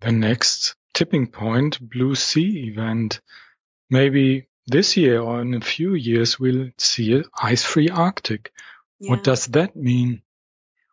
The 0.00 0.12
next 0.12 0.74
tipping 0.92 1.28
point, 1.28 1.80
Blue 1.80 2.14
Sea 2.14 2.68
event. 2.68 3.20
Maybe 3.88 4.48
this 4.66 4.96
year 4.96 5.20
or 5.20 5.40
in 5.40 5.54
a 5.54 5.60
few 5.60 5.94
years 5.94 6.38
we'll 6.38 6.70
see 6.78 7.14
an 7.14 7.24
ice-free 7.40 7.88
Arctic. 7.88 8.52
Yeah. 9.00 9.10
What 9.10 9.24
does 9.24 9.46
that 9.46 9.74
mean? 9.74 10.22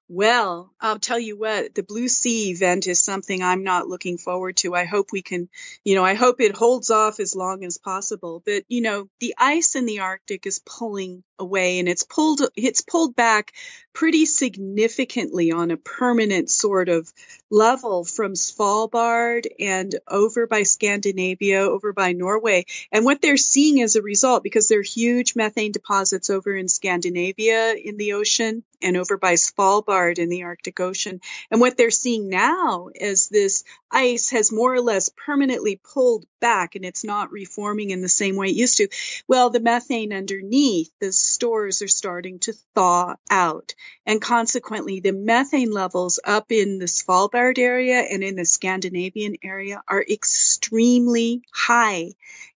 Well, 0.09 0.71
I'll 0.79 0.99
tell 0.99 1.19
you 1.19 1.37
what, 1.37 1.75
the 1.75 1.83
Blue 1.83 2.07
Sea 2.07 2.51
event 2.51 2.87
is 2.87 3.03
something 3.03 3.43
I'm 3.43 3.65
not 3.65 3.89
looking 3.89 4.17
forward 4.17 4.55
to. 4.57 4.73
I 4.73 4.85
hope 4.85 5.11
we 5.11 5.21
can, 5.21 5.49
you 5.83 5.95
know, 5.95 6.05
I 6.05 6.13
hope 6.13 6.39
it 6.39 6.55
holds 6.55 6.89
off 6.91 7.19
as 7.19 7.35
long 7.35 7.65
as 7.65 7.77
possible. 7.77 8.41
But, 8.45 8.63
you 8.69 8.79
know, 8.79 9.09
the 9.19 9.35
ice 9.37 9.75
in 9.75 9.85
the 9.85 9.99
Arctic 9.99 10.45
is 10.45 10.61
pulling 10.65 11.25
away 11.39 11.79
and 11.79 11.87
it's 11.87 12.03
pulled 12.03 12.41
it's 12.55 12.81
pulled 12.81 13.15
back 13.15 13.53
pretty 13.97 14.27
significantly 14.27 15.51
on 15.51 15.71
a 15.71 15.77
permanent 15.77 16.51
sort 16.51 16.87
of 16.87 17.11
level 17.49 18.05
from 18.05 18.33
Svalbard 18.33 19.47
and 19.59 19.95
over 20.07 20.45
by 20.45 20.61
Scandinavia, 20.61 21.61
over 21.61 21.93
by 21.93 22.11
Norway. 22.11 22.65
And 22.91 23.05
what 23.05 23.23
they're 23.23 23.37
seeing 23.37 23.81
as 23.81 23.95
a 23.95 24.03
result, 24.03 24.43
because 24.43 24.67
there 24.67 24.81
are 24.81 24.83
huge 24.83 25.35
methane 25.35 25.71
deposits 25.71 26.29
over 26.29 26.55
in 26.55 26.67
Scandinavia 26.67 27.73
in 27.73 27.97
the 27.97 28.13
ocean 28.13 28.63
and 28.83 28.97
over 28.97 29.17
by 29.17 29.33
Svalbard 29.33 30.19
in 30.19 30.29
the 30.29 30.43
Arctic 30.43 30.79
Ocean. 30.79 31.19
And 31.49 31.59
what 31.59 31.75
they're 31.75 31.89
seeing 31.89 32.29
now 32.29 32.89
is 32.93 33.29
this 33.29 33.63
ice 33.89 34.29
has 34.29 34.51
more 34.51 34.75
or 34.75 34.81
less 34.81 35.09
permanently 35.09 35.81
pulled 35.83 36.27
back 36.39 36.75
and 36.75 36.85
it's 36.85 37.03
not 37.03 37.31
reforming 37.31 37.89
in 37.89 38.01
the 38.01 38.09
same 38.09 38.35
way 38.35 38.47
it 38.47 38.55
used 38.55 38.77
to. 38.77 38.87
Well, 39.27 39.49
the 39.49 39.59
methane 39.59 40.13
underneath, 40.13 40.91
the 40.99 41.11
stores 41.11 41.81
are 41.81 41.87
starting 41.87 42.39
to 42.39 42.53
thaw 42.75 43.15
out. 43.29 43.73
And 44.05 44.21
consequently, 44.21 44.99
the 44.99 45.13
methane 45.13 45.71
levels 45.71 46.19
up 46.23 46.51
in 46.51 46.79
the 46.79 46.85
Svalbard 46.85 47.57
area 47.57 47.99
and 47.99 48.23
in 48.23 48.35
the 48.35 48.45
Scandinavian 48.45 49.37
area 49.43 49.81
are 49.87 50.03
extremely 50.03 51.41
high. 51.53 52.13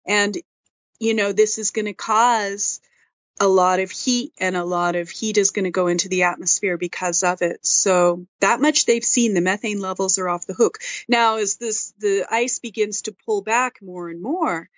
And, 0.07 0.37
you 0.99 1.15
know, 1.15 1.33
this 1.33 1.59
is 1.59 1.71
going 1.71 1.87
to 1.87 1.93
cause 1.93 2.81
a 3.41 3.49
lot 3.49 3.81
of 3.81 3.91
heat 3.91 4.35
and 4.39 4.55
a 4.55 4.65
lot 4.65 4.95
of 4.95 5.09
heat 5.09 5.39
is 5.39 5.51
going 5.51 5.65
to 5.65 5.71
go 5.71 5.87
into 5.87 6.11
the 6.11 6.25
atmosphere 6.25 6.77
because 6.77 7.23
of 7.23 7.41
it. 7.41 7.65
So 7.65 8.27
that 8.41 8.61
much 8.61 8.85
they've 8.85 9.05
seen 9.05 9.33
the 9.33 9.41
methane 9.41 9.81
levels 9.81 10.19
are 10.19 10.29
off 10.29 10.47
the 10.47 10.55
hook. 10.55 10.79
Now 11.09 11.39
as 11.39 11.57
this 11.57 11.95
the 11.99 12.27
ice 12.31 12.59
begins 12.59 13.03
to 13.03 13.17
pull 13.25 13.41
back 13.41 13.81
more 13.81 14.11
and 14.11 14.21
more, 14.21 14.69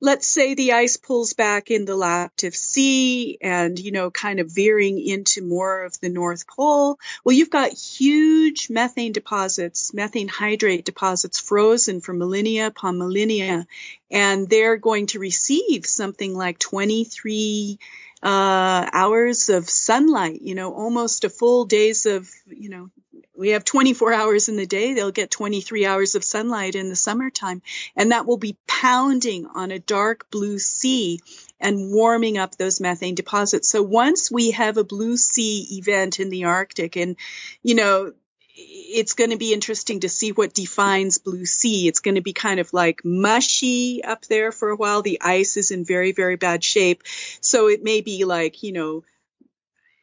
let's 0.00 0.26
say 0.26 0.54
the 0.54 0.72
ice 0.72 0.96
pulls 0.96 1.32
back 1.32 1.70
in 1.70 1.84
the 1.84 1.96
Laptev 1.96 2.54
Sea 2.54 3.38
and, 3.40 3.78
you 3.78 3.92
know, 3.92 4.10
kind 4.10 4.40
of 4.40 4.52
veering 4.52 4.98
into 5.00 5.42
more 5.42 5.84
of 5.84 5.98
the 6.00 6.08
North 6.08 6.46
Pole. 6.46 6.98
Well, 7.24 7.34
you've 7.34 7.50
got 7.50 7.72
huge 7.72 8.70
methane 8.70 9.12
deposits, 9.12 9.92
methane 9.94 10.28
hydrate 10.28 10.84
deposits 10.84 11.40
frozen 11.40 12.00
for 12.00 12.12
millennia 12.12 12.66
upon 12.66 12.98
millennia. 12.98 13.66
And 14.10 14.48
they're 14.48 14.76
going 14.76 15.06
to 15.08 15.18
receive 15.18 15.84
something 15.86 16.34
like 16.34 16.58
23 16.58 17.78
uh, 18.22 18.88
hours 18.92 19.48
of 19.48 19.68
sunlight, 19.68 20.42
you 20.42 20.54
know, 20.54 20.74
almost 20.74 21.24
a 21.24 21.30
full 21.30 21.64
days 21.64 22.06
of, 22.06 22.28
you 22.46 22.68
know, 22.68 22.90
we 23.36 23.50
have 23.50 23.64
24 23.64 24.12
hours 24.12 24.48
in 24.48 24.56
the 24.56 24.66
day. 24.66 24.94
They'll 24.94 25.12
get 25.12 25.30
23 25.30 25.86
hours 25.86 26.16
of 26.16 26.24
sunlight 26.24 26.74
in 26.74 26.88
the 26.88 26.96
summertime. 26.96 27.62
And 27.94 28.10
that 28.10 28.26
will 28.26 28.36
be 28.36 28.56
pounding 28.66 29.46
on 29.46 29.70
a 29.70 29.78
dark 29.78 30.28
blue 30.30 30.58
sea 30.58 31.20
and 31.60 31.92
warming 31.92 32.36
up 32.36 32.56
those 32.56 32.80
methane 32.80 33.14
deposits. 33.14 33.68
So 33.68 33.82
once 33.82 34.30
we 34.30 34.50
have 34.52 34.76
a 34.76 34.84
blue 34.84 35.16
sea 35.16 35.78
event 35.78 36.18
in 36.18 36.30
the 36.30 36.44
Arctic 36.44 36.96
and, 36.96 37.16
you 37.62 37.76
know, 37.76 38.12
it's 38.60 39.14
going 39.14 39.30
to 39.30 39.36
be 39.36 39.52
interesting 39.52 40.00
to 40.00 40.08
see 40.08 40.32
what 40.32 40.54
defines 40.54 41.18
blue 41.18 41.46
sea. 41.46 41.86
It's 41.86 42.00
going 42.00 42.16
to 42.16 42.20
be 42.20 42.32
kind 42.32 42.58
of 42.58 42.72
like 42.72 43.04
mushy 43.04 44.02
up 44.02 44.24
there 44.24 44.50
for 44.50 44.70
a 44.70 44.76
while. 44.76 45.02
The 45.02 45.20
ice 45.20 45.56
is 45.56 45.70
in 45.70 45.84
very, 45.84 46.12
very 46.12 46.36
bad 46.36 46.64
shape. 46.64 47.02
So 47.40 47.68
it 47.68 47.84
may 47.84 48.00
be 48.00 48.24
like, 48.24 48.62
you 48.62 48.72
know, 48.72 49.04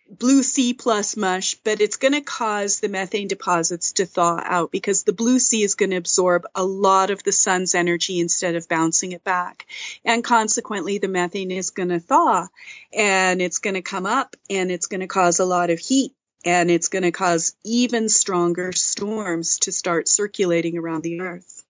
blue 0.09 0.43
sea 0.43 0.73
plus 0.73 1.17
mush, 1.17 1.55
but 1.55 1.81
it's 1.81 1.97
going 1.97 2.13
to 2.13 2.21
cause 2.21 2.79
the 2.79 2.87
methane 2.87 3.27
deposits 3.27 3.93
to 3.93 4.05
thaw 4.05 4.39
out 4.41 4.71
because 4.71 5.03
the 5.03 5.13
blue 5.13 5.39
sea 5.39 5.63
is 5.63 5.75
going 5.75 5.89
to 5.89 5.97
absorb 5.97 6.45
a 6.53 6.63
lot 6.63 7.09
of 7.09 7.23
the 7.23 7.31
sun's 7.31 7.75
energy 7.75 8.19
instead 8.19 8.55
of 8.55 8.69
bouncing 8.69 9.11
it 9.11 9.23
back. 9.23 9.65
And 10.05 10.23
consequently, 10.23 10.99
the 10.99 11.07
methane 11.07 11.51
is 11.51 11.71
going 11.71 11.89
to 11.89 11.99
thaw 11.99 12.47
and 12.93 13.41
it's 13.41 13.59
going 13.59 13.73
to 13.73 13.81
come 13.81 14.05
up 14.05 14.35
and 14.49 14.71
it's 14.71 14.87
going 14.87 15.01
to 15.01 15.07
cause 15.07 15.39
a 15.39 15.45
lot 15.45 15.71
of 15.71 15.79
heat 15.79 16.13
and 16.45 16.69
it's 16.69 16.89
going 16.89 17.03
to 17.03 17.11
cause 17.11 17.55
even 17.65 18.07
stronger 18.07 18.71
storms 18.71 19.57
to 19.59 19.71
start 19.71 20.07
circulating 20.07 20.77
around 20.77 21.01
the 21.01 21.19
earth. 21.19 21.63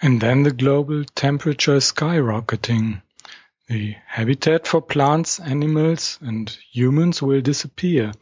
And 0.00 0.20
then 0.20 0.44
the 0.44 0.52
global 0.52 1.04
temperature 1.04 1.74
is 1.74 1.92
skyrocketing. 1.92 3.02
The 3.68 3.96
habitat 4.06 4.66
for 4.66 4.80
plants, 4.80 5.40
animals, 5.40 6.18
and 6.22 6.48
humans 6.72 7.20
will 7.20 7.40
disappear, 7.40 8.12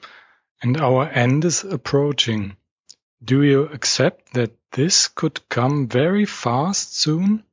and 0.62 0.76
our 0.78 1.08
end 1.08 1.44
is 1.44 1.62
approaching. 1.62 2.56
Do 3.22 3.42
you 3.42 3.64
accept 3.64 4.34
that 4.34 4.56
this 4.72 5.08
could 5.08 5.48
come 5.48 5.88
very 5.88 6.24
fast 6.24 6.98
soon? 6.98 7.44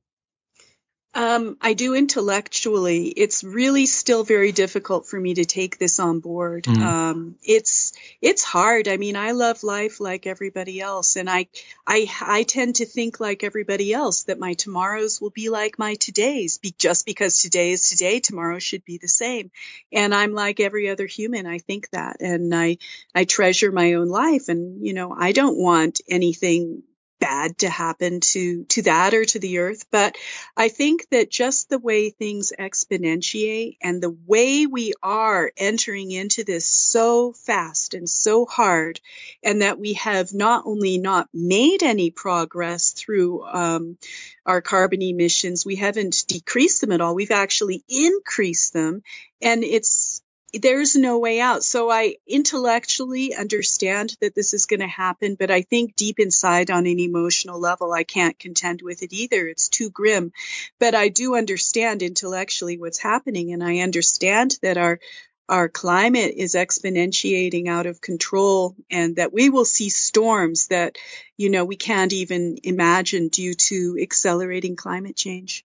Um, 1.15 1.57
I 1.61 1.73
do 1.75 1.95
intellectually. 1.95 3.07
It's 3.07 3.41
really 3.41 3.85
still 3.85 4.25
very 4.25 4.51
difficult 4.51 5.07
for 5.07 5.17
me 5.17 5.35
to 5.35 5.45
take 5.45 5.77
this 5.77 5.97
on 6.01 6.19
board. 6.19 6.65
Mm. 6.65 6.81
Um, 6.81 7.35
it's 7.41 7.93
it's 8.21 8.43
hard. 8.43 8.89
I 8.89 8.97
mean, 8.97 9.15
I 9.15 9.31
love 9.31 9.63
life 9.63 10.01
like 10.01 10.27
everybody 10.27 10.81
else, 10.81 11.15
and 11.15 11.29
I 11.29 11.47
I 11.87 12.05
I 12.21 12.43
tend 12.43 12.75
to 12.75 12.85
think 12.85 13.21
like 13.21 13.45
everybody 13.45 13.93
else 13.93 14.23
that 14.23 14.39
my 14.39 14.55
tomorrows 14.55 15.21
will 15.21 15.29
be 15.29 15.49
like 15.49 15.79
my 15.79 15.95
todays. 15.95 16.59
Be, 16.59 16.75
just 16.77 17.05
because 17.05 17.41
today 17.41 17.71
is 17.71 17.89
today, 17.89 18.19
tomorrow 18.19 18.59
should 18.59 18.83
be 18.83 18.97
the 18.97 19.07
same. 19.07 19.51
And 19.93 20.13
I'm 20.13 20.33
like 20.33 20.59
every 20.59 20.89
other 20.89 21.05
human. 21.05 21.45
I 21.45 21.59
think 21.59 21.89
that, 21.91 22.17
and 22.19 22.53
I 22.53 22.77
I 23.15 23.23
treasure 23.23 23.71
my 23.71 23.93
own 23.93 24.09
life, 24.09 24.49
and 24.49 24.85
you 24.85 24.93
know, 24.93 25.15
I 25.17 25.31
don't 25.31 25.57
want 25.57 26.01
anything 26.09 26.83
bad 27.19 27.57
to 27.57 27.69
happen 27.69 28.19
to 28.19 28.63
to 28.65 28.81
that 28.83 29.13
or 29.13 29.25
to 29.25 29.39
the 29.39 29.59
earth 29.59 29.85
but 29.91 30.15
i 30.57 30.67
think 30.67 31.07
that 31.11 31.29
just 31.29 31.69
the 31.69 31.79
way 31.79 32.09
things 32.09 32.51
exponentiate 32.57 33.77
and 33.81 34.01
the 34.01 34.15
way 34.25 34.65
we 34.65 34.93
are 35.01 35.51
entering 35.57 36.11
into 36.11 36.43
this 36.43 36.67
so 36.67 37.31
fast 37.33 37.93
and 37.93 38.09
so 38.09 38.45
hard 38.45 38.99
and 39.43 39.61
that 39.61 39.79
we 39.79 39.93
have 39.93 40.33
not 40.33 40.63
only 40.65 40.97
not 40.97 41.29
made 41.33 41.83
any 41.83 42.11
progress 42.11 42.91
through 42.91 43.43
um, 43.45 43.97
our 44.45 44.61
carbon 44.61 45.01
emissions 45.01 45.65
we 45.65 45.75
haven't 45.75 46.25
decreased 46.27 46.81
them 46.81 46.91
at 46.91 47.01
all. 47.01 47.15
We've 47.15 47.31
actually 47.31 47.83
increased 47.87 48.73
them 48.73 49.03
and 49.41 49.63
it's 49.63 50.14
there's 50.61 50.95
no 50.95 51.19
way 51.19 51.39
out. 51.39 51.63
So 51.63 51.89
I 51.89 52.15
intellectually 52.27 53.35
understand 53.35 54.15
that 54.21 54.35
this 54.35 54.53
is 54.53 54.65
going 54.65 54.79
to 54.79 54.87
happen, 54.87 55.35
but 55.35 55.51
I 55.51 55.61
think 55.61 55.95
deep 55.95 56.19
inside 56.19 56.71
on 56.71 56.85
an 56.85 56.99
emotional 56.99 57.59
level, 57.59 57.91
I 57.93 58.03
can't 58.03 58.39
contend 58.39 58.81
with 58.81 59.03
it 59.03 59.13
either. 59.13 59.47
It's 59.47 59.69
too 59.69 59.89
grim. 59.89 60.31
But 60.79 60.95
I 60.95 61.09
do 61.09 61.35
understand 61.35 62.01
intellectually 62.01 62.77
what's 62.77 62.99
happening 62.99 63.53
and 63.53 63.63
I 63.63 63.79
understand 63.79 64.57
that 64.61 64.77
our 64.77 64.99
our 65.47 65.69
climate 65.69 66.33
is 66.35 66.55
exponentiating 66.55 67.67
out 67.67 67.85
of 67.85 68.01
control 68.01 68.75
and 68.89 69.17
that 69.17 69.31
we 69.31 69.49
will 69.49 69.63
see 69.63 69.89
storms 69.89 70.69
that, 70.69 70.97
you 71.37 71.51
know, 71.51 71.65
we 71.65 71.75
can't 71.75 72.13
even 72.13 72.57
imagine 72.63 73.27
due 73.27 73.53
to 73.53 73.95
accelerating 74.01 74.75
climate 74.75 75.15
change. 75.15 75.63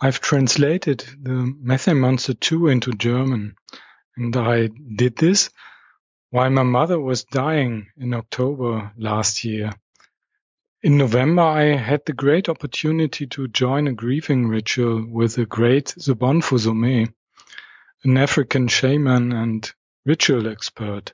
I've 0.00 0.20
translated 0.20 1.04
the 1.22 1.54
Methane 1.60 2.00
Monster 2.00 2.34
2 2.34 2.68
into 2.68 2.92
German, 2.92 3.56
and 4.16 4.36
I 4.36 4.68
did 4.96 5.16
this 5.16 5.50
while 6.30 6.50
my 6.50 6.64
mother 6.64 6.98
was 6.98 7.24
dying 7.24 7.86
in 7.96 8.12
October 8.12 8.92
last 8.96 9.44
year. 9.44 9.70
In 10.82 10.98
November, 10.98 11.42
I 11.42 11.76
had 11.76 12.04
the 12.04 12.12
great 12.12 12.48
opportunity 12.48 13.26
to 13.28 13.48
join 13.48 13.86
a 13.86 13.92
grieving 13.92 14.48
ritual 14.48 15.06
with 15.08 15.36
the 15.36 15.46
great 15.46 15.94
Sobonfu 15.96 16.58
Somé, 16.58 17.12
an 18.02 18.16
African 18.16 18.66
shaman 18.68 19.32
and 19.32 19.72
ritual 20.04 20.48
expert. 20.48 21.12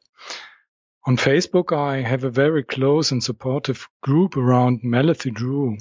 On 1.06 1.16
Facebook, 1.16 1.76
I 1.76 2.00
have 2.00 2.24
a 2.24 2.30
very 2.30 2.64
close 2.64 3.12
and 3.12 3.22
supportive 3.22 3.86
group 4.02 4.36
around 4.36 4.82
Malathi 4.82 5.32
Drew, 5.32 5.76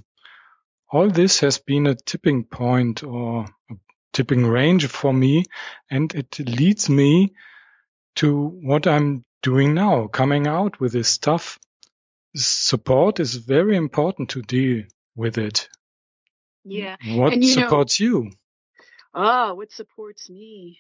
all 0.92 1.10
this 1.10 1.40
has 1.42 1.60
been 1.60 1.88
a 1.88 1.96
tipping 1.96 2.44
point 2.44 3.04
or 3.04 3.46
a 3.70 3.76
tipping 4.14 4.46
range 4.46 4.88
for 4.88 5.14
me, 5.14 5.46
and 5.90 6.14
it 6.16 6.40
leads 6.40 6.90
me 6.90 7.34
to 8.16 8.36
what 8.48 8.88
I'm 8.88 9.24
doing 9.42 9.74
now, 9.74 10.08
coming 10.08 10.48
out 10.48 10.80
with 10.80 10.94
this 10.94 11.10
stuff. 11.10 11.60
Support 12.36 13.20
is 13.20 13.36
very 13.36 13.76
important 13.76 14.30
to 14.32 14.42
deal 14.42 14.84
with 15.16 15.38
it. 15.38 15.70
Yeah. 16.66 16.98
What 17.08 17.38
you 17.38 17.54
supports 17.54 18.00
know, 18.00 18.06
you? 18.06 18.32
Oh, 19.14 19.54
what 19.56 19.72
supports 19.72 20.30
me? 20.30 20.80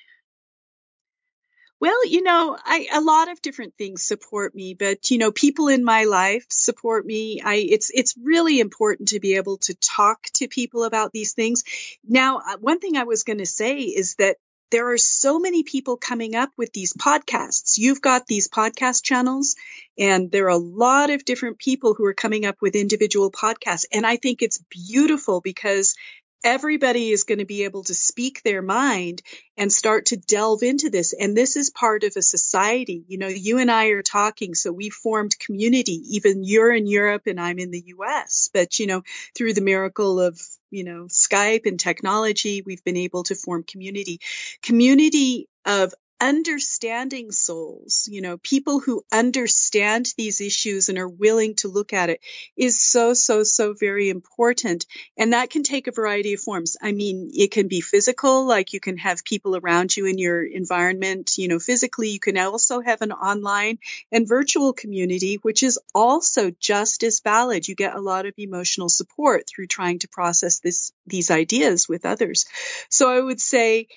Well, 1.79 2.05
you 2.05 2.21
know, 2.23 2.57
I, 2.63 2.87
a 2.93 3.01
lot 3.01 3.31
of 3.31 3.41
different 3.41 3.73
things 3.77 4.03
support 4.03 4.53
me, 4.53 4.73
but 4.73 5.11
you 5.11 5.17
know, 5.17 5.31
people 5.31 5.69
in 5.69 5.83
my 5.83 6.03
life 6.03 6.45
support 6.49 7.05
me. 7.05 7.41
I, 7.43 7.55
it's, 7.55 7.89
it's 7.93 8.15
really 8.21 8.59
important 8.59 9.09
to 9.09 9.21
be 9.21 9.35
able 9.35 9.57
to 9.59 9.75
talk 9.75 10.23
to 10.35 10.49
people 10.49 10.83
about 10.83 11.13
these 11.13 11.33
things. 11.33 11.63
Now, 12.05 12.39
uh, 12.39 12.57
one 12.59 12.79
thing 12.79 12.97
I 12.97 13.03
was 13.03 13.23
going 13.23 13.39
to 13.39 13.45
say 13.45 13.77
is 13.77 14.15
that 14.15 14.37
there 14.71 14.91
are 14.91 14.97
so 14.97 15.39
many 15.39 15.63
people 15.63 15.97
coming 15.97 16.35
up 16.35 16.51
with 16.57 16.73
these 16.73 16.93
podcasts. 16.93 17.77
You've 17.77 18.01
got 18.01 18.27
these 18.27 18.47
podcast 18.49 19.03
channels 19.03 19.55
and 19.97 20.31
there 20.31 20.45
are 20.45 20.49
a 20.49 20.57
lot 20.57 21.09
of 21.09 21.25
different 21.25 21.57
people 21.57 21.95
who 21.95 22.05
are 22.05 22.13
coming 22.13 22.45
up 22.45 22.57
with 22.61 22.75
individual 22.75 23.31
podcasts. 23.31 23.85
And 23.91 24.05
I 24.05 24.17
think 24.17 24.41
it's 24.41 24.61
beautiful 24.69 25.41
because 25.41 25.95
everybody 26.43 27.09
is 27.09 27.23
going 27.23 27.39
to 27.39 27.45
be 27.45 27.63
able 27.63 27.83
to 27.83 27.93
speak 27.93 28.41
their 28.43 28.61
mind 28.61 29.21
and 29.57 29.71
start 29.71 30.07
to 30.07 30.17
delve 30.17 30.63
into 30.63 30.89
this. 30.89 31.13
And 31.13 31.35
this 31.35 31.55
is 31.55 31.69
part 31.69 32.03
of 32.03 32.13
a 32.15 32.21
society. 32.21 33.03
You 33.07 33.17
know, 33.17 33.27
you 33.27 33.57
and 33.57 33.69
I 33.69 33.87
are 33.87 34.01
talking, 34.01 34.55
so 34.55 34.71
we 34.71 34.89
formed 34.89 35.37
community. 35.39 36.01
Even 36.11 36.43
you're 36.43 36.73
in 36.73 36.87
Europe 36.87 37.23
and 37.27 37.39
I'm 37.39 37.59
in 37.59 37.71
the 37.71 37.83
US. 37.97 38.49
But, 38.53 38.79
you 38.79 38.87
know, 38.87 39.03
through 39.35 39.53
the 39.53 39.61
miracle 39.61 40.19
of, 40.19 40.39
you 40.71 40.83
know, 40.83 41.05
Skype 41.05 41.65
and 41.65 41.79
technology, 41.79 42.61
we've 42.65 42.83
been 42.83 42.97
able 42.97 43.23
to 43.23 43.35
form 43.35 43.63
community. 43.63 44.19
Community 44.61 45.47
of 45.65 45.93
understanding 46.21 47.31
souls, 47.31 48.07
you 48.11 48.21
know, 48.21 48.37
people 48.37 48.79
who 48.79 49.03
understand 49.11 50.13
these 50.17 50.41
issues 50.41 50.89
and 50.89 50.97
are 50.97 51.07
willing 51.07 51.55
to 51.55 51.67
look 51.67 51.93
at 51.93 52.09
it 52.09 52.21
is 52.57 52.79
so, 52.79 53.13
so, 53.13 53.43
so 53.43 53.73
very 53.73 54.09
important. 54.09 54.85
And 55.17 55.33
that 55.33 55.49
can 55.49 55.63
take 55.63 55.87
a 55.87 55.91
variety 55.91 56.33
of 56.33 56.41
forms. 56.41 56.77
I 56.81 56.91
mean, 56.91 57.31
it 57.33 57.51
can 57.51 57.67
be 57.67 57.81
physical, 57.81 58.45
like 58.45 58.73
you 58.73 58.79
can 58.79 58.97
have 58.97 59.23
people 59.23 59.55
around 59.55 59.95
you 59.95 60.05
in 60.05 60.17
your 60.17 60.43
environment, 60.43 61.37
you 61.37 61.47
know, 61.47 61.59
physically. 61.59 62.09
You 62.09 62.19
can 62.19 62.37
also 62.37 62.81
have 62.81 63.01
an 63.01 63.11
online 63.11 63.79
and 64.11 64.27
virtual 64.27 64.73
community, 64.73 65.35
which 65.41 65.63
is 65.63 65.79
also 65.95 66.51
just 66.59 67.03
as 67.03 67.21
valid. 67.21 67.67
You 67.67 67.75
get 67.75 67.95
a 67.95 68.01
lot 68.01 68.25
of 68.25 68.33
emotional 68.37 68.89
support 68.89 69.47
through 69.47 69.67
trying 69.67 69.99
to 69.99 70.07
process 70.07 70.59
this, 70.59 70.91
these 71.07 71.31
ideas 71.31 71.87
with 71.87 72.05
others. 72.05 72.45
So 72.89 73.09
I 73.09 73.19
would 73.19 73.39
say, 73.39 73.87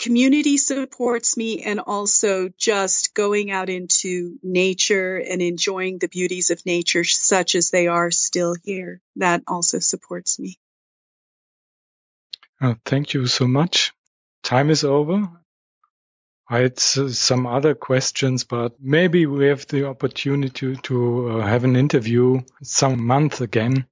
community 0.00 0.56
supports 0.56 1.36
me 1.36 1.62
and 1.62 1.78
also 1.78 2.48
just 2.56 3.14
going 3.14 3.50
out 3.50 3.68
into 3.68 4.38
nature 4.42 5.18
and 5.18 5.42
enjoying 5.42 5.98
the 5.98 6.08
beauties 6.08 6.50
of 6.50 6.64
nature 6.64 7.04
such 7.04 7.54
as 7.54 7.70
they 7.70 7.86
are 7.86 8.10
still 8.10 8.56
here. 8.64 9.00
That 9.16 9.42
also 9.46 9.78
supports 9.78 10.38
me. 10.38 10.58
Uh, 12.60 12.74
thank 12.84 13.14
you 13.14 13.26
so 13.26 13.46
much. 13.46 13.92
Time 14.42 14.70
is 14.70 14.84
over. 14.84 15.28
I 16.48 16.58
had 16.60 16.80
some 16.80 17.46
other 17.46 17.74
questions, 17.74 18.44
but 18.44 18.72
maybe 18.80 19.26
we 19.26 19.46
have 19.46 19.66
the 19.68 19.86
opportunity 19.86 20.76
to 20.76 21.30
uh, 21.30 21.46
have 21.46 21.64
an 21.64 21.76
interview 21.76 22.40
some 22.62 23.06
month 23.06 23.40
again. 23.40 23.86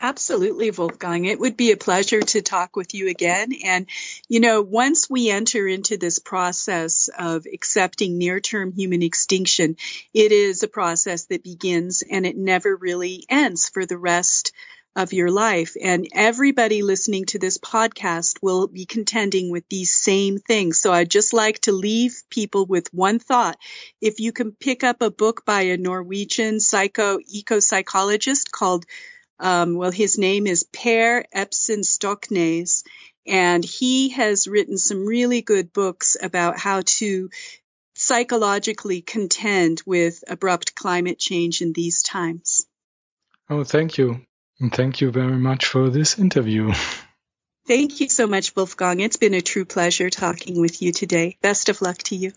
Absolutely, 0.00 0.70
Wolfgang. 0.70 1.24
It 1.24 1.40
would 1.40 1.56
be 1.56 1.72
a 1.72 1.76
pleasure 1.76 2.20
to 2.20 2.42
talk 2.42 2.76
with 2.76 2.94
you 2.94 3.08
again. 3.08 3.52
And, 3.64 3.86
you 4.28 4.40
know, 4.40 4.60
once 4.60 5.08
we 5.08 5.30
enter 5.30 5.66
into 5.66 5.96
this 5.96 6.18
process 6.18 7.08
of 7.18 7.46
accepting 7.52 8.18
near 8.18 8.40
term 8.40 8.72
human 8.72 9.02
extinction, 9.02 9.76
it 10.12 10.32
is 10.32 10.62
a 10.62 10.68
process 10.68 11.26
that 11.26 11.42
begins 11.42 12.02
and 12.08 12.26
it 12.26 12.36
never 12.36 12.76
really 12.76 13.24
ends 13.28 13.68
for 13.68 13.86
the 13.86 13.96
rest 13.98 14.52
of 14.96 15.12
your 15.12 15.30
life. 15.30 15.74
And 15.82 16.06
everybody 16.12 16.82
listening 16.82 17.24
to 17.26 17.38
this 17.38 17.58
podcast 17.58 18.36
will 18.42 18.68
be 18.68 18.84
contending 18.86 19.50
with 19.50 19.64
these 19.68 19.94
same 19.94 20.38
things. 20.38 20.78
So 20.80 20.92
I'd 20.92 21.10
just 21.10 21.32
like 21.32 21.60
to 21.60 21.72
leave 21.72 22.22
people 22.30 22.66
with 22.66 22.92
one 22.92 23.18
thought. 23.18 23.58
If 24.00 24.20
you 24.20 24.32
can 24.32 24.52
pick 24.52 24.84
up 24.84 25.02
a 25.02 25.10
book 25.10 25.44
by 25.44 25.62
a 25.62 25.76
Norwegian 25.76 26.60
psycho 26.60 27.18
eco 27.26 27.58
psychologist 27.58 28.52
called 28.52 28.84
um, 29.38 29.76
well, 29.76 29.90
his 29.90 30.18
name 30.18 30.46
is 30.46 30.64
Per 30.64 31.24
Espen 31.34 31.84
Stoknes, 31.84 32.84
And 33.26 33.64
he 33.64 34.10
has 34.10 34.46
written 34.46 34.78
some 34.78 35.06
really 35.06 35.42
good 35.42 35.72
books 35.72 36.16
about 36.20 36.58
how 36.58 36.82
to 36.98 37.30
psychologically 37.94 39.00
contend 39.00 39.82
with 39.86 40.24
abrupt 40.28 40.74
climate 40.74 41.18
change 41.18 41.62
in 41.62 41.72
these 41.72 42.02
times. 42.02 42.66
Oh, 43.48 43.64
thank 43.64 43.98
you. 43.98 44.20
And 44.60 44.72
thank 44.72 45.00
you 45.00 45.10
very 45.10 45.38
much 45.38 45.66
for 45.66 45.90
this 45.90 46.18
interview. 46.18 46.72
Thank 47.66 48.00
you 48.00 48.10
so 48.10 48.26
much, 48.26 48.54
Wolfgang. 48.54 49.00
It's 49.00 49.16
been 49.16 49.32
a 49.32 49.40
true 49.40 49.64
pleasure 49.64 50.10
talking 50.10 50.60
with 50.60 50.82
you 50.82 50.92
today. 50.92 51.38
Best 51.40 51.70
of 51.70 51.80
luck 51.80 51.96
to 52.04 52.14
you. 52.14 52.32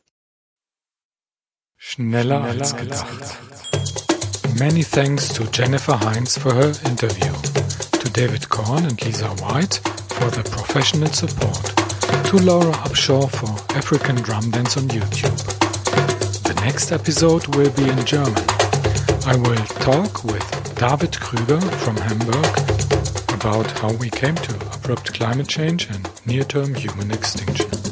Schneller, 1.77 2.39
Schneller 2.39 2.59
als 2.59 2.73
gedacht. 2.73 3.76
Many 4.59 4.81
thanks 4.81 5.27
to 5.33 5.45
Jennifer 5.51 5.91
Hynes 5.91 6.37
for 6.39 6.51
her 6.51 6.73
interview, 6.89 7.31
to 7.99 8.11
David 8.11 8.49
Korn 8.49 8.85
and 8.85 8.99
Lisa 9.05 9.27
White 9.43 9.75
for 10.09 10.31
their 10.31 10.43
professional 10.45 11.09
support, 11.09 11.63
to 12.25 12.37
Laura 12.37 12.71
Upshaw 12.71 13.29
for 13.29 13.77
African 13.77 14.15
Drum 14.15 14.49
Dance 14.49 14.75
on 14.75 14.87
YouTube. 14.87 15.37
The 16.43 16.59
next 16.65 16.91
episode 16.91 17.45
will 17.55 17.69
be 17.71 17.87
in 17.87 18.03
German. 18.05 18.43
I 19.27 19.35
will 19.35 19.63
talk 19.85 20.23
with 20.23 20.45
David 20.75 21.11
Krüger 21.11 21.61
from 21.83 21.97
Hamburg 21.97 23.39
about 23.39 23.69
how 23.79 23.93
we 23.97 24.09
came 24.09 24.35
to 24.35 24.55
abrupt 24.75 25.13
climate 25.13 25.47
change 25.47 25.87
and 25.91 26.09
near-term 26.25 26.73
human 26.73 27.11
extinction. 27.11 27.86